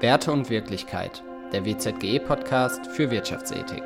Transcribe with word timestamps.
Werte 0.00 0.32
und 0.32 0.48
Wirklichkeit, 0.48 1.22
der 1.52 1.66
WZGE-Podcast 1.66 2.86
für 2.86 3.10
Wirtschaftsethik. 3.10 3.82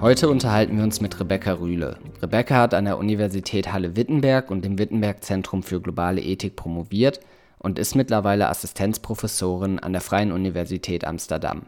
Heute 0.00 0.28
unterhalten 0.28 0.76
wir 0.76 0.84
uns 0.84 1.00
mit 1.00 1.18
Rebecca 1.18 1.54
Rühle. 1.54 1.98
Rebecca 2.22 2.54
hat 2.54 2.74
an 2.74 2.84
der 2.84 2.98
Universität 2.98 3.72
Halle-Wittenberg 3.72 4.52
und 4.52 4.64
dem 4.64 4.78
Wittenberg-Zentrum 4.78 5.64
für 5.64 5.80
globale 5.80 6.20
Ethik 6.20 6.54
promoviert 6.54 7.18
und 7.58 7.76
ist 7.76 7.96
mittlerweile 7.96 8.48
Assistenzprofessorin 8.48 9.80
an 9.80 9.92
der 9.92 10.00
Freien 10.00 10.30
Universität 10.30 11.04
Amsterdam. 11.04 11.62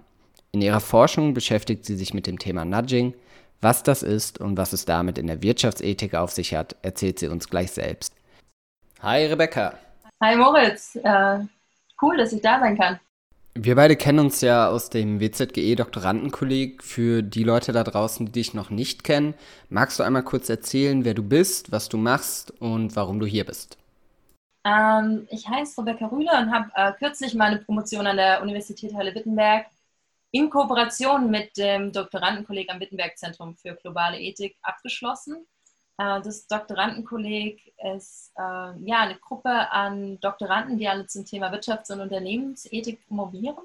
In 0.53 0.63
ihrer 0.63 0.81
Forschung 0.81 1.35
beschäftigt 1.35 1.85
sie 1.85 1.97
sich 1.97 2.15
mit 2.15 2.29
dem 2.29 2.39
Thema 2.39 2.65
Nudging, 2.65 3.15
was 3.63 3.83
das 3.83 4.03
ist 4.03 4.39
und 4.39 4.59
was 4.59 4.73
es 4.73 4.85
damit 4.85 5.17
in 5.17 5.29
der 5.29 5.43
Wirtschaftsethik 5.43 6.15
auf 6.15 6.33
sich 6.33 6.55
hat, 6.55 6.77
erzählt 6.83 7.19
sie 7.19 7.29
uns 7.29 7.49
gleich 7.49 7.71
selbst. 7.71 8.13
Hi 9.01 9.27
Rebecca. 9.27 9.75
Hi 10.21 10.37
Moritz. 10.37 10.97
Äh, 10.97 11.39
cool, 12.03 12.17
dass 12.17 12.33
ich 12.33 12.43
da 12.43 12.61
sein 12.61 12.77
kann. 12.77 13.01
Wir 13.55 13.77
beide 13.77 13.97
kennen 13.97 14.19
uns 14.19 14.41
ja 14.41 14.69
aus 14.69 14.89
dem 14.89 15.21
WZGE-Doktorandenkolleg. 15.21 16.83
Für 16.83 17.23
die 17.23 17.45
Leute 17.45 17.73
da 17.73 17.85
draußen, 17.85 18.27
die 18.27 18.33
dich 18.33 18.55
noch 18.55 18.71
nicht 18.71 19.05
kennen, 19.05 19.35
magst 19.69 19.99
du 19.99 20.03
einmal 20.03 20.23
kurz 20.23 20.49
erzählen, 20.49 21.05
wer 21.05 21.15
du 21.15 21.23
bist, 21.23 21.71
was 21.71 21.89
du 21.89 21.99
machst 21.99 22.51
und 22.61 22.97
warum 22.97 23.21
du 23.21 23.27
hier 23.27 23.45
bist? 23.45 23.77
Ähm, 24.65 25.27
ich 25.31 25.47
heiße 25.47 25.81
Rebecca 25.81 26.07
Rühle 26.07 26.31
und 26.31 26.51
habe 26.51 26.71
äh, 26.77 26.93
kürzlich 26.93 27.35
meine 27.35 27.59
Promotion 27.59 28.07
an 28.07 28.17
der 28.17 28.43
Universität 28.43 28.95
Halle-Wittenberg 28.95 29.67
in 30.33 30.51
Kooperation 30.51 31.31
mit 31.31 31.57
dem 31.57 31.93
Doktorandenkolleg 31.93 32.71
am 32.71 32.81
Wittenberg-Zentrum 32.81 33.55
für 33.55 33.75
globale 33.75 34.19
Ethik 34.19 34.57
abgeschlossen. 34.63 35.47
Äh, 35.99 36.21
das 36.23 36.47
Doktorandenkolleg 36.47 37.75
ist 37.95 38.33
äh, 38.37 38.43
ja, 38.43 39.01
eine 39.01 39.17
Gruppe 39.17 39.71
an 39.71 40.19
Doktoranden, 40.21 40.79
die 40.79 40.89
alle 40.89 41.07
zum 41.07 41.27
Thema 41.27 41.53
Wirtschafts- 41.53 41.93
und 41.93 42.01
Unternehmensethik 42.01 43.07
promovieren. 43.07 43.63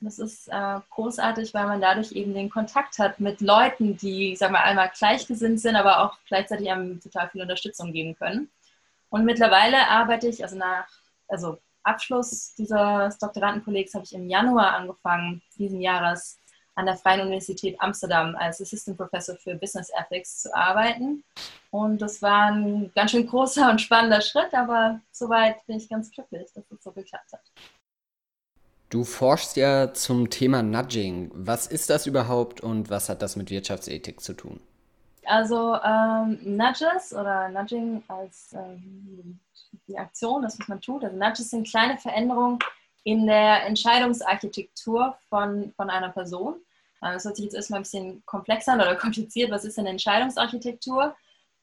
Das 0.00 0.18
ist 0.18 0.48
äh, 0.48 0.80
großartig, 0.90 1.54
weil 1.54 1.66
man 1.66 1.80
dadurch 1.80 2.12
eben 2.12 2.34
den 2.34 2.50
Kontakt 2.50 2.98
hat 2.98 3.20
mit 3.20 3.40
Leuten, 3.40 3.96
die, 3.96 4.36
sag 4.36 4.50
mal, 4.50 4.60
einmal 4.60 4.90
gleichgesinnt 4.96 5.60
sind, 5.60 5.76
aber 5.76 6.00
auch 6.04 6.18
gleichzeitig 6.28 6.70
einem 6.70 7.00
total 7.00 7.30
viel 7.30 7.40
Unterstützung 7.40 7.92
geben 7.92 8.14
können. 8.14 8.50
Und 9.08 9.24
mittlerweile 9.24 9.88
arbeite 9.88 10.28
ich, 10.28 10.42
also 10.42 10.56
nach, 10.56 10.86
also 11.28 11.58
Abschluss 11.84 12.54
dieses 12.54 13.18
Doktorandenkollegs 13.18 13.94
habe 13.94 14.04
ich 14.04 14.14
im 14.14 14.28
Januar 14.28 14.74
angefangen, 14.74 15.42
diesen 15.58 15.80
Jahres 15.80 16.38
an 16.74 16.86
der 16.86 16.96
Freien 16.96 17.20
Universität 17.20 17.76
Amsterdam 17.80 18.34
als 18.36 18.60
Assistant 18.60 18.96
Professor 18.96 19.36
für 19.36 19.54
Business 19.54 19.90
Ethics 19.96 20.42
zu 20.42 20.54
arbeiten. 20.54 21.22
Und 21.70 22.02
das 22.02 22.20
war 22.20 22.52
ein 22.52 22.90
ganz 22.94 23.12
schön 23.12 23.26
großer 23.26 23.70
und 23.70 23.80
spannender 23.80 24.20
Schritt, 24.20 24.52
aber 24.52 25.00
soweit 25.12 25.64
bin 25.66 25.76
ich 25.76 25.88
ganz 25.88 26.10
glücklich, 26.10 26.50
dass 26.54 26.64
es 26.70 26.82
so 26.82 26.92
geklappt 26.92 27.32
hat. 27.32 27.42
Du 28.90 29.04
forschst 29.04 29.56
ja 29.56 29.92
zum 29.92 30.30
Thema 30.30 30.62
Nudging. 30.62 31.30
Was 31.34 31.66
ist 31.66 31.90
das 31.90 32.06
überhaupt 32.06 32.60
und 32.60 32.90
was 32.90 33.08
hat 33.08 33.22
das 33.22 33.34
mit 33.34 33.50
Wirtschaftsethik 33.50 34.20
zu 34.20 34.34
tun? 34.34 34.60
Also 35.26 35.74
ähm, 35.82 36.38
Nudges 36.42 37.12
oder 37.12 37.48
Nudging 37.48 38.02
als 38.08 38.52
ähm, 38.52 39.40
die 39.86 39.98
Aktion, 39.98 40.42
das, 40.42 40.58
was 40.58 40.68
man 40.68 40.80
tut. 40.80 41.04
Also 41.04 41.16
Nudges 41.16 41.50
sind 41.50 41.68
kleine 41.68 41.98
Veränderungen 41.98 42.58
in 43.04 43.26
der 43.26 43.66
Entscheidungsarchitektur 43.66 45.16
von, 45.28 45.72
von 45.76 45.90
einer 45.90 46.10
Person. 46.10 46.54
Äh, 47.02 47.12
das 47.12 47.24
hört 47.24 47.36
sich 47.36 47.44
jetzt 47.44 47.54
erstmal 47.54 47.80
ein 47.80 47.84
bisschen 47.84 48.24
komplexer 48.26 48.74
oder 48.74 48.96
kompliziert. 48.96 49.50
Was 49.50 49.64
ist 49.64 49.78
denn 49.78 49.86
Entscheidungsarchitektur? 49.86 51.14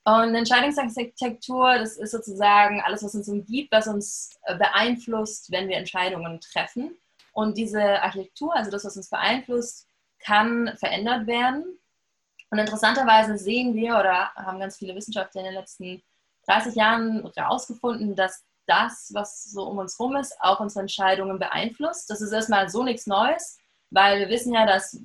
Und 0.04 0.34
Entscheidungsarchitektur, 0.34 1.78
das 1.78 1.98
ist 1.98 2.12
sozusagen 2.12 2.82
alles, 2.82 3.04
was 3.04 3.14
uns 3.14 3.30
umgibt, 3.30 3.72
was 3.72 3.88
uns 3.88 4.40
äh, 4.44 4.58
beeinflusst, 4.58 5.52
wenn 5.52 5.68
wir 5.68 5.78
Entscheidungen 5.78 6.40
treffen. 6.40 6.96
Und 7.34 7.58
diese 7.58 8.02
Architektur, 8.02 8.56
also 8.56 8.72
das, 8.72 8.84
was 8.84 8.98
uns 8.98 9.10
beeinflusst, 9.10 9.88
kann 10.20 10.72
verändert 10.78 11.28
werden. 11.28 11.80
Und 12.52 12.60
interessanterweise 12.60 13.38
sehen 13.38 13.74
wir 13.74 13.98
oder 13.98 14.32
haben 14.36 14.60
ganz 14.60 14.78
viele 14.78 14.94
Wissenschaftler 14.94 15.42
in 15.42 15.46
den 15.46 15.56
letzten 15.56 16.04
30 16.48 16.76
Jahren 16.76 17.32
herausgefunden, 17.36 18.16
dass 18.16 18.44
das, 18.68 19.12
was 19.14 19.46
so 19.46 19.64
um 19.64 19.78
uns 19.78 19.98
herum 19.98 20.18
ist, 20.18 20.36
auch 20.42 20.60
unsere 20.60 20.82
Entscheidungen 20.82 21.40
beeinflusst. 21.40 22.10
Das 22.10 22.22
ist 22.22 22.32
erstmal 22.32 22.70
so 22.70 22.84
nichts 22.84 23.08
Neues, 23.08 23.58
weil 23.90 24.20
wir 24.20 24.30
wissen 24.30 24.54
ja, 24.54 24.66
dass, 24.66 25.00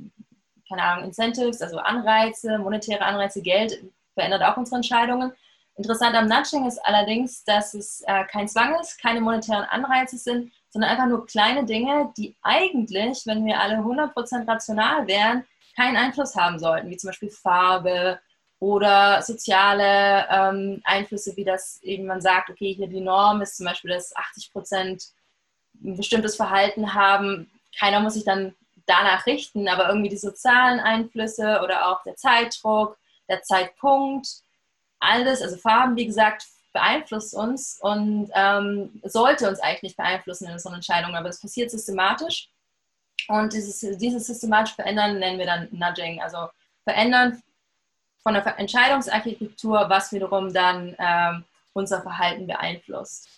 keine 0.68 0.82
Ahnung, 0.82 1.04
Incentives, 1.04 1.62
also 1.62 1.78
Anreize, 1.78 2.58
monetäre 2.58 3.04
Anreize, 3.04 3.40
Geld 3.40 3.82
verändert 4.14 4.42
auch 4.42 4.56
unsere 4.56 4.76
Entscheidungen. 4.76 5.32
Interessant 5.76 6.16
am 6.16 6.26
Nudging 6.26 6.66
ist 6.66 6.78
allerdings, 6.84 7.44
dass 7.44 7.74
es 7.74 8.02
äh, 8.06 8.24
kein 8.24 8.48
Zwang 8.48 8.74
ist, 8.80 9.00
keine 9.00 9.20
monetären 9.20 9.64
Anreize 9.64 10.16
sind, 10.16 10.52
sondern 10.70 10.90
einfach 10.90 11.06
nur 11.06 11.26
kleine 11.26 11.64
Dinge, 11.64 12.12
die 12.16 12.34
eigentlich, 12.42 13.24
wenn 13.26 13.44
wir 13.44 13.60
alle 13.60 13.76
100% 13.76 14.48
rational 14.48 15.06
wären, 15.06 15.44
keinen 15.76 15.96
Einfluss 15.96 16.34
haben 16.34 16.58
sollten, 16.58 16.90
wie 16.90 16.96
zum 16.96 17.08
Beispiel 17.08 17.30
Farbe, 17.30 18.18
oder 18.58 19.20
soziale 19.22 20.26
ähm, 20.30 20.80
Einflüsse, 20.84 21.36
wie 21.36 21.44
das 21.44 21.82
eben 21.82 22.06
man 22.06 22.20
sagt, 22.20 22.48
okay, 22.48 22.72
hier 22.72 22.88
die 22.88 23.00
Norm 23.00 23.42
ist 23.42 23.56
zum 23.56 23.66
Beispiel, 23.66 23.90
dass 23.90 24.16
80 24.16 24.52
Prozent 24.52 25.04
ein 25.84 25.96
bestimmtes 25.96 26.36
Verhalten 26.36 26.94
haben. 26.94 27.50
Keiner 27.78 28.00
muss 28.00 28.14
sich 28.14 28.24
dann 28.24 28.54
danach 28.86 29.26
richten, 29.26 29.68
aber 29.68 29.88
irgendwie 29.88 30.08
die 30.08 30.16
sozialen 30.16 30.80
Einflüsse 30.80 31.60
oder 31.62 31.88
auch 31.88 32.02
der 32.04 32.16
Zeitdruck, 32.16 32.96
der 33.28 33.42
Zeitpunkt, 33.42 34.28
alles, 35.00 35.42
also 35.42 35.56
Farben, 35.56 35.96
wie 35.96 36.06
gesagt, 36.06 36.46
beeinflusst 36.72 37.34
uns 37.34 37.78
und 37.80 38.30
ähm, 38.34 39.00
sollte 39.04 39.48
uns 39.48 39.60
eigentlich 39.60 39.82
nicht 39.82 39.96
beeinflussen 39.96 40.46
in 40.46 40.52
unseren 40.52 40.74
Entscheidungen, 40.74 41.16
aber 41.16 41.28
es 41.28 41.40
passiert 41.40 41.70
systematisch. 41.70 42.48
Und 43.28 43.52
dieses, 43.52 43.80
dieses 43.98 44.26
systematisch 44.26 44.74
Verändern 44.74 45.18
nennen 45.18 45.38
wir 45.38 45.46
dann 45.46 45.68
Nudging, 45.72 46.20
also 46.22 46.48
Verändern 46.84 47.42
von 48.22 48.34
der 48.34 48.58
Entscheidungsarchitektur, 48.58 49.86
was 49.88 50.12
wiederum 50.12 50.52
dann 50.52 50.94
ähm, 50.98 51.44
unser 51.72 52.02
Verhalten 52.02 52.46
beeinflusst. 52.46 53.28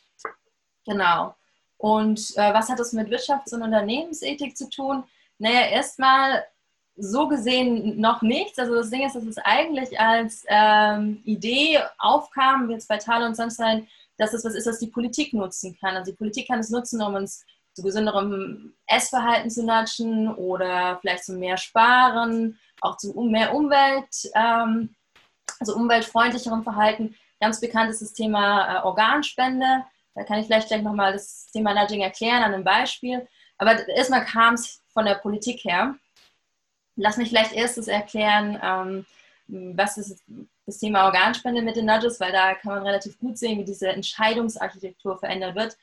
Genau. 0.86 1.34
Und 1.76 2.36
äh, 2.36 2.52
was 2.52 2.68
hat 2.68 2.78
das 2.78 2.92
mit 2.92 3.08
Wirtschafts- 3.08 3.54
und 3.54 3.62
Unternehmensethik 3.62 4.56
zu 4.56 4.68
tun? 4.68 5.04
Naja, 5.38 5.68
erstmal 5.68 6.44
so 6.96 7.28
gesehen 7.28 8.00
noch 8.00 8.22
nichts. 8.22 8.58
Also 8.58 8.74
das 8.74 8.90
Ding 8.90 9.06
ist, 9.06 9.14
dass 9.14 9.24
es 9.24 9.38
eigentlich 9.38 9.98
als 10.00 10.44
ähm, 10.48 11.22
Idee 11.24 11.80
aufkam, 11.98 12.70
jetzt 12.70 12.88
bei 12.88 12.98
Thaler 12.98 13.26
und 13.26 13.36
Sunstein, 13.36 13.86
dass 14.16 14.32
es 14.32 14.44
was 14.44 14.54
ist, 14.54 14.66
was 14.66 14.80
die 14.80 14.88
Politik 14.88 15.32
nutzen 15.32 15.78
kann. 15.78 15.96
Also 15.96 16.10
die 16.10 16.16
Politik 16.16 16.48
kann 16.48 16.58
es 16.58 16.70
nutzen, 16.70 17.00
um 17.00 17.14
uns 17.14 17.44
zu 17.78 17.84
gesünderem 17.84 18.74
Essverhalten 18.88 19.50
zu 19.50 19.64
natschen 19.64 20.34
oder 20.34 20.98
vielleicht 21.00 21.24
zu 21.24 21.34
mehr 21.34 21.56
Sparen 21.56 22.58
auch 22.80 22.96
zu 22.96 23.12
mehr 23.20 23.54
Umwelt, 23.54 24.08
ähm, 24.34 24.94
also 25.60 25.76
umweltfreundlicherem 25.76 26.64
Verhalten. 26.64 27.14
Ganz 27.40 27.60
bekannt 27.60 27.90
ist 27.90 28.02
das 28.02 28.12
Thema 28.12 28.78
äh, 28.78 28.82
Organspende. 28.82 29.84
Da 30.16 30.24
kann 30.24 30.40
ich 30.40 30.46
vielleicht 30.46 30.68
gleich 30.68 30.82
nochmal 30.82 31.12
das 31.12 31.46
Thema 31.52 31.72
Nudging 31.72 32.00
erklären 32.00 32.42
an 32.42 32.52
einem 32.52 32.64
Beispiel. 32.64 33.28
Aber 33.58 33.88
erstmal 33.88 34.24
kam 34.24 34.54
es 34.54 34.82
von 34.88 35.04
der 35.04 35.14
Politik 35.14 35.64
her. 35.64 35.94
Lass 36.96 37.16
mich 37.16 37.28
vielleicht 37.28 37.52
erstes 37.52 37.86
erklären, 37.86 38.58
ähm, 38.60 39.06
was 39.76 39.98
ist 39.98 40.24
das 40.66 40.78
Thema 40.78 41.04
Organspende 41.04 41.62
mit 41.62 41.76
den 41.76 41.86
Nudges, 41.86 42.18
weil 42.18 42.32
da 42.32 42.54
kann 42.54 42.74
man 42.74 42.82
relativ 42.82 43.18
gut 43.20 43.38
sehen, 43.38 43.58
wie 43.58 43.64
diese 43.64 43.88
Entscheidungsarchitektur 43.88 45.16
verändert 45.16 45.54
wird. 45.54 45.76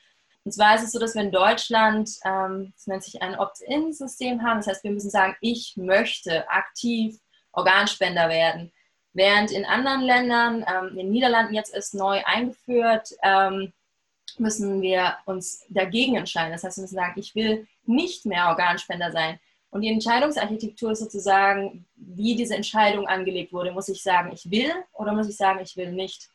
Und 0.46 0.52
zwar 0.52 0.76
ist 0.76 0.84
es 0.84 0.92
so, 0.92 1.00
dass 1.00 1.16
wir 1.16 1.22
in 1.22 1.32
Deutschland, 1.32 2.08
ähm, 2.24 2.72
das 2.76 2.86
nennt 2.86 3.02
sich 3.02 3.20
ein 3.20 3.36
Opt-in-System 3.36 4.44
haben. 4.44 4.58
Das 4.60 4.68
heißt, 4.68 4.84
wir 4.84 4.92
müssen 4.92 5.10
sagen, 5.10 5.34
ich 5.40 5.76
möchte 5.76 6.48
aktiv 6.48 7.18
Organspender 7.50 8.28
werden. 8.28 8.70
Während 9.12 9.50
in 9.50 9.64
anderen 9.64 10.02
Ländern, 10.02 10.64
ähm, 10.68 10.90
in 10.90 10.96
den 10.98 11.10
Niederlanden 11.10 11.52
jetzt 11.52 11.74
ist 11.74 11.94
neu 11.94 12.22
eingeführt, 12.24 13.08
ähm, 13.24 13.72
müssen 14.38 14.82
wir 14.82 15.16
uns 15.24 15.64
dagegen 15.68 16.14
entscheiden. 16.14 16.52
Das 16.52 16.62
heißt, 16.62 16.76
wir 16.76 16.82
müssen 16.82 16.94
sagen, 16.94 17.18
ich 17.18 17.34
will 17.34 17.66
nicht 17.84 18.24
mehr 18.24 18.46
Organspender 18.46 19.10
sein. 19.10 19.40
Und 19.70 19.80
die 19.80 19.90
Entscheidungsarchitektur 19.90 20.92
ist 20.92 21.00
sozusagen, 21.00 21.86
wie 21.96 22.36
diese 22.36 22.54
Entscheidung 22.54 23.08
angelegt 23.08 23.52
wurde. 23.52 23.72
Muss 23.72 23.88
ich 23.88 24.00
sagen, 24.00 24.30
ich 24.32 24.48
will 24.48 24.70
oder 24.92 25.12
muss 25.12 25.28
ich 25.28 25.36
sagen, 25.36 25.58
ich 25.60 25.76
will 25.76 25.90
nicht? 25.90 26.30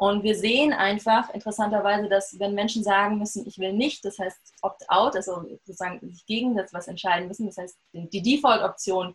Und 0.00 0.22
wir 0.22 0.34
sehen 0.34 0.72
einfach 0.72 1.28
interessanterweise, 1.34 2.08
dass 2.08 2.38
wenn 2.38 2.54
Menschen 2.54 2.82
sagen 2.82 3.18
müssen, 3.18 3.46
ich 3.46 3.58
will 3.58 3.74
nicht, 3.74 4.02
das 4.02 4.18
heißt 4.18 4.38
opt-out, 4.62 5.14
also 5.14 5.44
sozusagen 5.66 6.00
sich 6.08 6.24
gegen 6.24 6.56
das 6.56 6.72
was 6.72 6.88
entscheiden 6.88 7.28
müssen, 7.28 7.44
das 7.44 7.58
heißt 7.58 7.78
die 7.92 8.22
Default-Option 8.22 9.14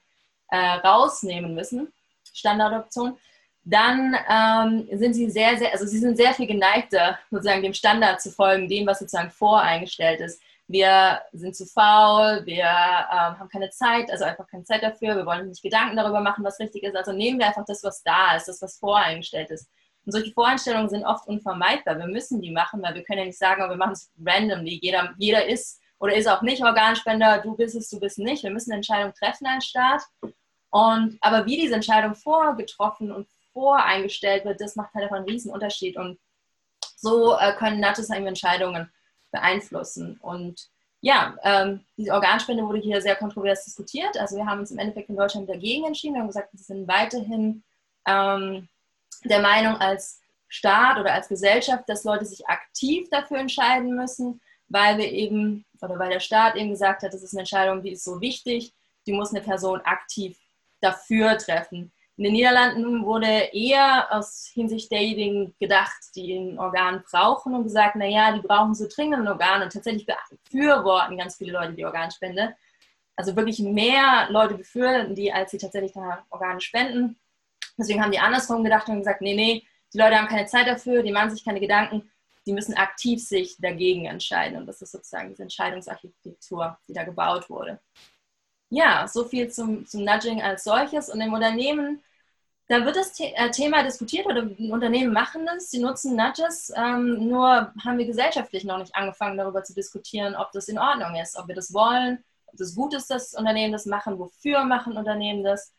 äh, 0.49 0.57
rausnehmen 0.57 1.55
müssen, 1.55 1.91
Standardoption, 2.31 3.17
dann 3.63 4.15
ähm, 4.29 4.87
sind 4.99 5.15
sie 5.15 5.27
sehr, 5.31 5.57
sehr, 5.57 5.71
also 5.71 5.87
sie 5.87 5.97
sind 5.97 6.17
sehr 6.17 6.35
viel 6.35 6.45
geneigter, 6.45 7.17
sozusagen 7.31 7.63
dem 7.63 7.73
Standard 7.73 8.21
zu 8.21 8.29
folgen, 8.29 8.69
dem, 8.69 8.85
was 8.85 8.99
sozusagen 8.99 9.31
voreingestellt 9.31 10.19
ist. 10.19 10.39
wir 10.67 11.19
sind 11.33 11.55
zu 11.55 11.65
faul, 11.65 12.45
wir 12.45 12.63
ähm, 12.63 13.39
haben 13.39 13.49
keine 13.51 13.71
Zeit, 13.71 14.11
also 14.11 14.23
einfach 14.23 14.45
keine 14.45 14.65
Zeit 14.65 14.83
dafür, 14.83 15.15
wir 15.15 15.25
wollen 15.25 15.49
nicht 15.49 15.63
Gedanken 15.63 15.97
darüber 15.97 16.21
machen, 16.21 16.43
was 16.43 16.59
richtig 16.59 16.83
ist. 16.83 16.95
Also 16.95 17.11
nehmen 17.11 17.39
wir 17.39 17.47
einfach 17.47 17.65
das, 17.65 17.83
was 17.83 18.03
da 18.03 18.35
ist, 18.35 18.47
das, 18.47 18.61
was 18.61 18.77
voreingestellt 18.77 19.49
ist. 19.49 19.67
Und 20.05 20.11
solche 20.11 20.31
Voreinstellungen 20.31 20.89
sind 20.89 21.03
oft 21.03 21.27
unvermeidbar. 21.27 21.97
Wir 21.97 22.07
müssen 22.07 22.41
die 22.41 22.51
machen, 22.51 22.81
weil 22.81 22.93
wir 22.93 23.03
können 23.03 23.19
ja 23.19 23.25
nicht 23.25 23.37
sagen, 23.37 23.67
wir 23.67 23.75
machen 23.75 23.93
es 23.93 24.11
randomly. 24.23 24.79
Jeder, 24.81 25.13
jeder 25.17 25.47
ist 25.47 25.81
oder 25.99 26.15
ist 26.15 26.27
auch 26.27 26.41
nicht 26.41 26.61
Organspender, 26.61 27.39
du 27.41 27.55
bist 27.55 27.75
es, 27.75 27.89
du 27.89 27.99
bist 27.99 28.19
nicht. 28.19 28.43
Wir 28.43 28.51
müssen 28.51 28.71
eine 28.71 28.77
Entscheidung 28.77 29.13
treffen 29.13 29.47
als 29.47 29.65
Staat. 29.65 30.03
Und, 30.69 31.17
aber 31.21 31.45
wie 31.45 31.57
diese 31.57 31.75
Entscheidung 31.75 32.15
vorgetroffen 32.15 33.11
und 33.11 33.27
voreingestellt 33.53 34.45
wird, 34.45 34.59
das 34.59 34.75
macht 34.75 34.93
halt 34.93 35.05
einfach 35.05 35.17
einen 35.17 35.29
riesen 35.29 35.51
Unterschied. 35.51 35.97
Und 35.97 36.19
so 36.95 37.37
äh, 37.37 37.53
können 37.53 37.79
Nudges 37.79 38.09
Entscheidungen 38.09 38.91
beeinflussen. 39.31 40.17
Und 40.21 40.69
ja, 41.01 41.35
ähm, 41.43 41.85
die 41.97 42.11
Organspende 42.11 42.63
wurde 42.63 42.79
hier 42.79 43.01
sehr 43.01 43.15
kontrovers 43.15 43.63
diskutiert. 43.63 44.17
Also 44.17 44.35
wir 44.35 44.45
haben 44.45 44.59
uns 44.59 44.71
im 44.71 44.79
Endeffekt 44.79 45.09
in 45.09 45.15
Deutschland 45.15 45.49
dagegen 45.49 45.85
entschieden. 45.85 46.15
Wir 46.15 46.21
haben 46.21 46.27
gesagt, 46.27 46.51
wir 46.51 46.59
sind 46.59 46.87
weiterhin 46.87 47.63
ähm, 48.07 48.67
der 49.25 49.41
Meinung 49.41 49.77
als 49.77 50.21
Staat 50.47 50.99
oder 50.99 51.13
als 51.13 51.27
Gesellschaft, 51.27 51.83
dass 51.87 52.03
Leute 52.03 52.25
sich 52.25 52.47
aktiv 52.47 53.09
dafür 53.09 53.37
entscheiden 53.39 53.95
müssen, 53.95 54.41
weil 54.67 54.97
wir 54.97 55.11
eben, 55.11 55.65
oder 55.81 55.99
weil 55.99 56.11
der 56.11 56.19
Staat 56.19 56.55
eben 56.55 56.69
gesagt 56.69 57.03
hat, 57.03 57.13
das 57.13 57.23
ist 57.23 57.33
eine 57.33 57.41
Entscheidung, 57.41 57.83
die 57.83 57.91
ist 57.91 58.03
so 58.03 58.21
wichtig, 58.21 58.73
die 59.05 59.13
muss 59.13 59.31
eine 59.31 59.43
Person 59.43 59.81
aktiv 59.81 60.37
dafür 60.81 61.37
treffen. 61.37 61.91
In 62.17 62.23
den 62.23 62.33
Niederlanden 62.33 63.03
wurde 63.03 63.49
eher 63.51 64.07
aus 64.09 64.49
Hinsicht 64.53 64.89
derjenigen 64.89 65.53
gedacht, 65.59 66.15
die 66.15 66.33
ein 66.33 66.57
Organ 66.57 67.03
brauchen 67.09 67.53
und 67.53 67.63
gesagt, 67.63 67.97
naja, 67.97 68.31
die 68.31 68.41
brauchen 68.41 68.73
so 68.73 68.87
dringend 68.87 69.19
ein 69.19 69.27
Organ 69.27 69.61
und 69.61 69.73
tatsächlich 69.73 70.05
befürworten 70.05 71.17
ganz 71.17 71.35
viele 71.35 71.51
Leute 71.51 71.73
die 71.73 71.85
Organspende. 71.85 72.55
Also 73.17 73.35
wirklich 73.35 73.59
mehr 73.59 74.27
Leute 74.29 74.55
befürworten 74.55 75.13
die, 75.13 75.31
als 75.31 75.51
sie 75.51 75.57
tatsächlich 75.57 75.93
Organe 76.29 76.61
spenden. 76.61 77.17
Deswegen 77.77 78.01
haben 78.01 78.11
die 78.11 78.19
andersrum 78.19 78.63
gedacht 78.63 78.87
und 78.89 78.99
gesagt, 78.99 79.21
nee, 79.21 79.35
nee, 79.35 79.63
die 79.93 79.97
Leute 79.97 80.15
haben 80.17 80.27
keine 80.27 80.45
Zeit 80.45 80.67
dafür, 80.67 81.03
die 81.03 81.11
machen 81.11 81.29
sich 81.29 81.43
keine 81.43 81.59
Gedanken, 81.59 82.09
die 82.45 82.53
müssen 82.53 82.75
aktiv 82.75 83.21
sich 83.21 83.57
dagegen 83.59 84.05
entscheiden. 84.05 84.57
Und 84.57 84.65
das 84.65 84.81
ist 84.81 84.91
sozusagen 84.91 85.29
diese 85.29 85.43
Entscheidungsarchitektur, 85.43 86.77
die 86.87 86.93
da 86.93 87.03
gebaut 87.03 87.49
wurde 87.49 87.79
ja, 88.69 89.07
so 89.07 89.25
viel 89.25 89.49
zum, 89.49 89.85
zum 89.85 90.03
Nudging 90.03 90.41
als 90.41 90.63
solches. 90.63 91.09
Und 91.09 91.21
im 91.21 91.33
Unternehmen, 91.33 92.03
da 92.67 92.85
wird 92.85 92.95
das 92.95 93.15
The 93.15 93.25
äh, 93.35 93.51
Thema 93.51 93.83
diskutiert 93.83 94.25
oder 94.25 94.47
Unternehmen 94.71 95.13
machen 95.13 95.45
das, 95.45 95.69
sie 95.71 95.79
nutzen 95.79 96.15
Nudges, 96.15 96.73
ähm, 96.75 97.27
nur 97.27 97.73
haben 97.83 97.97
wir 97.97 98.05
gesellschaftlich 98.05 98.63
noch 98.63 98.79
nicht 98.79 98.95
angefangen, 98.95 99.37
darüber 99.37 99.63
zu 99.63 99.73
diskutieren, 99.73 100.35
ob 100.35 100.51
das 100.51 100.67
in 100.67 100.79
Ordnung 100.79 101.15
ist, 101.15 101.37
ob 101.37 101.47
wir 101.47 101.55
das 101.55 101.73
wollen, 101.73 102.23
ob 102.47 102.57
das 102.57 102.75
gut 102.75 102.93
ist, 102.93 103.09
dass 103.11 103.33
Unternehmen 103.33 103.73
das 103.73 103.85
machen, 103.85 104.19
wofür 104.19 104.63
machen 104.65 104.97
Unternehmen 104.97 105.43
das. 105.43 105.73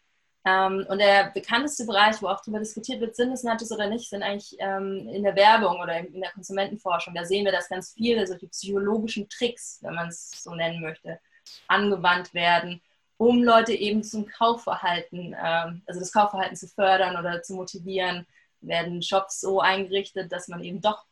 Ähm, 0.47 0.87
und 0.89 0.99
der 0.99 1.33
bekannteste 1.35 1.85
Bereich, 1.87 2.23
wo 2.23 2.29
auch 2.29 2.41
darüber 2.41 2.61
diskutiert 2.61 3.01
wird, 3.01 3.17
sind 3.17 3.33
es 3.33 3.73
oder 3.73 3.89
nicht, 3.89 4.09
sind 4.09 4.23
eigentlich 4.23 4.55
ähm, 4.61 5.09
in 5.09 5.25
der 5.25 5.35
Werbung 5.35 5.81
oder 5.81 5.99
in 5.99 6.21
der 6.21 6.31
Konsumentenforschung. 6.31 7.15
Da 7.15 7.25
sehen 7.25 7.45
wir, 7.45 7.51
dass 7.51 7.69
ganz 7.69 7.93
viele 7.93 8.25
solche 8.29 8.47
psychologischen 8.47 9.29
Tricks, 9.29 9.81
wenn 9.83 9.95
man 9.95 10.07
es 10.07 10.31
so 10.31 10.55
nennen 10.55 10.81
möchte, 10.81 11.19
angewandt 11.67 12.33
werden, 12.33 12.81
um 13.17 13.43
Leute 13.43 13.73
eben 13.73 14.05
zum 14.05 14.27
Kaufverhalten, 14.27 15.35
ähm, 15.37 15.83
also 15.85 15.99
das 15.99 16.13
Kaufverhalten 16.13 16.57
zu 16.57 16.69
fördern 16.69 17.17
oder 17.17 17.43
zu 17.43 17.55
motivieren, 17.55 18.25
werden 18.61 19.03
Shops 19.03 19.41
so 19.41 19.61
eingerichtet, 19.61 20.31
dass 20.31 20.47
man 20.47 20.63
eben 20.63 20.81
doch 20.81 21.07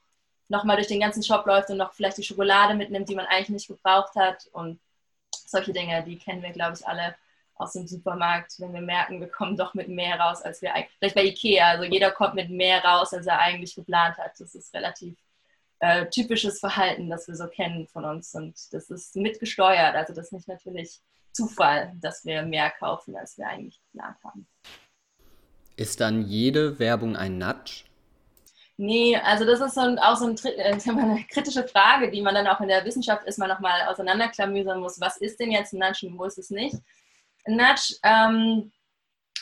nochmal 0.48 0.76
durch 0.76 0.88
den 0.88 1.00
ganzen 1.00 1.24
Shop 1.24 1.44
läuft 1.44 1.70
und 1.70 1.78
noch 1.78 1.92
vielleicht 1.92 2.18
die 2.18 2.22
Schokolade 2.22 2.74
mitnimmt, 2.74 3.08
die 3.08 3.16
man 3.16 3.26
eigentlich 3.26 3.48
nicht 3.48 3.68
gebraucht 3.68 4.14
hat. 4.14 4.46
Und 4.52 4.78
solche 5.44 5.72
Dinge, 5.72 6.04
die 6.04 6.18
kennen 6.18 6.42
wir, 6.42 6.52
glaube 6.52 6.76
ich, 6.78 6.86
alle 6.86 7.16
aus 7.56 7.72
dem 7.72 7.86
Supermarkt, 7.86 8.54
wenn 8.58 8.72
wir 8.72 8.80
merken, 8.80 9.20
wir 9.20 9.28
kommen 9.28 9.56
doch 9.56 9.74
mit 9.74 9.88
mehr 9.88 10.18
raus, 10.18 10.42
als 10.42 10.60
wir 10.62 10.74
eigentlich, 10.74 10.94
vielleicht 10.98 11.14
bei 11.14 11.24
Ikea, 11.24 11.68
also 11.68 11.84
jeder 11.84 12.10
kommt 12.10 12.34
mit 12.34 12.50
mehr 12.50 12.84
raus, 12.84 13.14
als 13.14 13.26
er 13.26 13.38
eigentlich 13.38 13.74
geplant 13.74 14.18
hat. 14.18 14.32
Das 14.38 14.54
ist 14.54 14.74
relativ 14.74 15.16
äh, 15.78 16.06
typisches 16.08 16.60
Verhalten, 16.60 17.08
das 17.10 17.28
wir 17.28 17.36
so 17.36 17.46
kennen 17.46 17.86
von 17.86 18.04
uns. 18.04 18.34
Und 18.34 18.54
das 18.72 18.90
ist 18.90 19.16
mitgesteuert. 19.16 19.94
Also 19.94 20.14
das 20.14 20.26
ist 20.26 20.32
nicht 20.32 20.48
natürlich 20.48 21.00
Zufall, 21.32 21.92
dass 22.00 22.24
wir 22.24 22.42
mehr 22.42 22.70
kaufen, 22.70 23.16
als 23.16 23.36
wir 23.38 23.46
eigentlich 23.46 23.80
geplant 23.92 24.16
haben. 24.24 24.46
Ist 25.76 26.00
dann 26.00 26.22
jede 26.22 26.78
Werbung 26.78 27.16
ein 27.16 27.38
Nudge? 27.38 27.84
Nee, 28.76 29.16
also 29.16 29.44
das 29.44 29.60
ist 29.60 29.74
so 29.74 29.82
ein, 29.82 29.98
auch 29.98 30.16
so 30.16 30.26
ein, 30.26 30.36
äh, 30.44 30.78
eine 30.88 31.24
kritische 31.28 31.66
Frage, 31.66 32.10
die 32.10 32.22
man 32.22 32.34
dann 32.34 32.46
auch 32.46 32.60
in 32.60 32.68
der 32.68 32.84
Wissenschaft 32.84 33.24
erstmal 33.26 33.48
nochmal 33.48 33.82
auseinanderklamüsern 33.88 34.80
muss. 34.80 35.00
Was 35.00 35.16
ist 35.16 35.38
denn 35.38 35.52
jetzt 35.52 35.72
ein 35.72 35.78
Nudge 35.78 36.06
und 36.06 36.18
wo 36.18 36.24
ist 36.24 36.38
es 36.38 36.50
nicht? 36.50 36.76
Nudge, 37.46 37.96
ähm, 38.02 38.72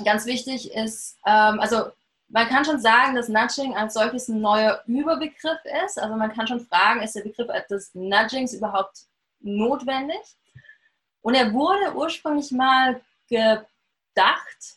ganz 0.05 0.27
wichtig 0.27 0.73
ist, 0.73 1.19
ähm, 1.27 1.61
also 1.61 1.93
man 2.33 2.49
kann 2.49 2.65
schon 2.65 2.81
sagen, 2.81 3.15
dass 3.15 3.29
Nudging 3.29 3.77
als 3.77 3.95
solches 3.95 4.29
ein 4.29 4.41
neuer 4.41 4.83
Überbegriff 4.87 5.59
ist. 5.85 6.01
Also 6.01 6.17
man 6.17 6.33
kann 6.33 6.47
schon 6.47 6.65
fragen, 6.65 7.03
ist 7.03 7.15
der 7.15 7.23
Begriff 7.23 7.49
des 7.69 7.95
Nudgings 7.95 8.55
überhaupt 8.55 9.03
notwendig? 9.41 10.23
Und 11.21 11.35
er 11.35 11.53
wurde 11.53 11.95
ursprünglich 11.95 12.51
mal 12.51 13.01
gedacht, 13.29 14.77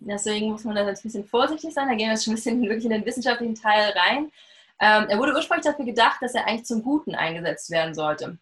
deswegen 0.00 0.50
muss 0.50 0.64
man 0.64 0.74
da 0.74 0.86
jetzt 0.86 1.00
ein 1.00 1.08
bisschen 1.08 1.24
vorsichtig 1.24 1.72
sein, 1.72 1.88
da 1.88 1.94
gehen 1.94 2.08
wir 2.08 2.14
jetzt 2.14 2.24
schon 2.24 2.32
ein 2.32 2.36
bisschen 2.36 2.62
wirklich 2.68 2.84
in 2.84 2.90
den 2.90 3.06
wissenschaftlichen 3.06 3.54
Teil 3.54 3.92
rein. 3.96 4.32
Ähm, 4.80 5.06
er 5.08 5.18
wurde 5.18 5.34
ursprünglich 5.34 5.66
dafür 5.66 5.84
gedacht, 5.84 6.20
dass 6.20 6.34
er 6.34 6.46
eigentlich 6.46 6.66
zum 6.66 6.82
Guten 6.82 7.14
eingesetzt 7.14 7.70
werden 7.70 7.94
sollte. 7.94 8.38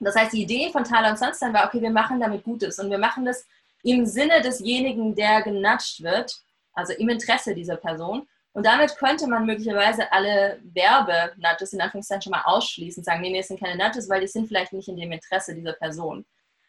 Das 0.00 0.14
heißt, 0.14 0.32
die 0.32 0.42
Idee 0.42 0.70
von 0.70 0.84
Tyler 0.84 1.10
und 1.10 1.18
Sunstein 1.18 1.52
war, 1.52 1.66
okay, 1.66 1.80
wir 1.82 1.90
machen 1.90 2.20
damit 2.20 2.44
Gutes 2.44 2.78
und 2.78 2.90
wir 2.90 2.98
machen 2.98 3.24
das 3.24 3.46
im 3.82 4.06
Sinne 4.06 4.40
desjenigen, 4.42 5.14
der 5.14 5.42
genatscht 5.42 6.02
wird 6.02 6.40
also 6.78 6.92
im 6.92 7.08
Interesse 7.08 7.54
dieser 7.54 7.76
Person. 7.76 8.28
Und 8.52 8.64
damit 8.64 8.96
könnte 8.96 9.26
man 9.26 9.44
möglicherweise 9.44 10.10
alle 10.12 10.60
Werbe-Nudges 10.62 11.72
in 11.72 11.80
Anführungszeichen 11.80 12.22
schon 12.22 12.30
mal 12.30 12.42
ausschließen, 12.44 13.02
sagen, 13.02 13.20
nee, 13.20 13.30
nee, 13.30 13.40
es 13.40 13.48
sind 13.48 13.60
keine 13.60 13.76
Nudges, 13.76 14.08
weil 14.08 14.20
die 14.20 14.28
sind 14.28 14.46
vielleicht 14.46 14.72
nicht 14.72 14.88
in 14.88 14.96
dem 14.96 15.12
Interesse 15.12 15.54
dieser 15.54 15.72
Person. 15.72 16.24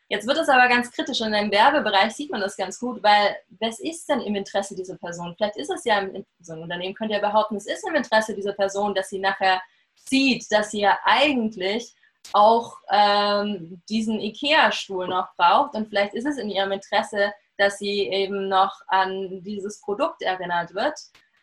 Jetzt 0.07 0.25
wird 0.25 0.39
es 0.39 0.49
aber 0.49 0.67
ganz 0.67 0.91
kritisch 0.91 1.21
und 1.21 1.33
im 1.33 1.51
Werbebereich 1.51 2.13
sieht 2.13 2.31
man 2.31 2.41
das 2.41 2.57
ganz 2.57 2.79
gut, 2.79 3.03
weil 3.03 3.37
was 3.59 3.79
ist 3.79 4.09
denn 4.09 4.21
im 4.21 4.35
Interesse 4.35 4.75
dieser 4.75 4.97
Person? 4.97 5.35
Vielleicht 5.37 5.57
ist 5.57 5.69
es 5.69 5.85
ja, 5.85 5.99
im, 5.99 6.25
so 6.39 6.53
ein 6.53 6.63
Unternehmen 6.63 6.95
könnte 6.95 7.13
ja 7.13 7.19
behaupten, 7.19 7.55
es 7.57 7.67
ist 7.67 7.87
im 7.87 7.93
Interesse 7.93 8.33
dieser 8.33 8.53
Person, 8.53 8.95
dass 8.95 9.09
sie 9.09 9.19
nachher 9.19 9.61
sieht, 10.09 10.51
dass 10.51 10.71
sie 10.71 10.81
ja 10.81 10.97
eigentlich 11.03 11.93
auch 12.33 12.77
ähm, 12.91 13.81
diesen 13.89 14.19
IKEA-Stuhl 14.19 15.07
noch 15.07 15.35
braucht 15.35 15.75
und 15.75 15.87
vielleicht 15.87 16.13
ist 16.13 16.25
es 16.25 16.37
in 16.37 16.49
ihrem 16.49 16.71
Interesse, 16.71 17.33
dass 17.57 17.77
sie 17.77 18.07
eben 18.07 18.47
noch 18.47 18.81
an 18.87 19.41
dieses 19.43 19.81
Produkt 19.81 20.21
erinnert 20.21 20.73
wird. 20.73 20.97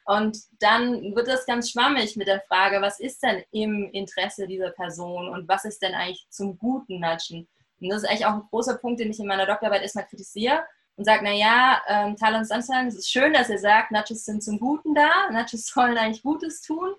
Und 0.07 0.39
dann 0.61 1.15
wird 1.17 1.27
es 1.27 1.47
ganz 1.47 1.71
schwammig 1.71 2.17
mit 2.17 2.29
der 2.29 2.41
Frage, 2.43 2.81
was 2.81 3.01
ist 3.01 3.23
denn 3.23 3.43
im 3.51 3.91
Interesse 3.91 4.47
dieser 4.47 4.71
Person 4.71 5.29
und 5.29 5.49
was 5.49 5.65
ist 5.65 5.83
denn 5.83 5.95
eigentlich 5.95 6.27
zum 6.31 6.57
guten 6.59 7.01
Nudgen? 7.01 7.49
Und 7.81 7.89
das 7.89 8.03
ist 8.03 8.09
eigentlich 8.09 8.27
auch 8.27 8.35
ein 8.35 8.47
großer 8.49 8.79
Punkt, 8.79 9.01
den 9.01 9.11
ich 9.11 9.19
in 9.19 9.27
meiner 9.27 9.47
Doktorarbeit 9.47 9.83
erstmal 9.83 10.07
kritisiere 10.07 10.65
und 10.97 11.05
sage, 11.05 11.25
naja, 11.25 11.83
ähm, 11.89 12.17
Talon 12.17 12.45
Sunshine, 12.45 12.89
es 12.89 12.95
ist 12.95 13.11
schön, 13.11 13.33
dass 13.33 13.51
ihr 13.51 13.59
sagt, 13.59 13.91
Nudges 13.91 14.25
sind 14.25 14.43
zum 14.43 14.59
Guten 14.59 14.95
da, 14.95 15.11
Nudges 15.31 15.67
sollen 15.75 15.99
eigentlich 15.99 16.23
Gutes 16.23 16.63
tun. 16.63 16.95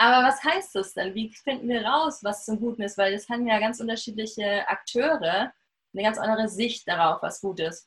Aber 0.00 0.26
was 0.26 0.42
heißt 0.42 0.74
das 0.76 0.94
denn? 0.94 1.14
Wie 1.14 1.28
finden 1.28 1.68
wir 1.68 1.84
raus, 1.84 2.20
was 2.24 2.46
zum 2.46 2.58
Guten 2.58 2.80
ist? 2.80 2.96
Weil 2.96 3.12
das 3.12 3.28
haben 3.28 3.46
ja 3.46 3.58
ganz 3.58 3.80
unterschiedliche 3.80 4.66
Akteure, 4.66 5.52
eine 5.92 6.02
ganz 6.02 6.16
andere 6.16 6.48
Sicht 6.48 6.88
darauf, 6.88 7.20
was 7.20 7.42
gut 7.42 7.60
ist. 7.60 7.86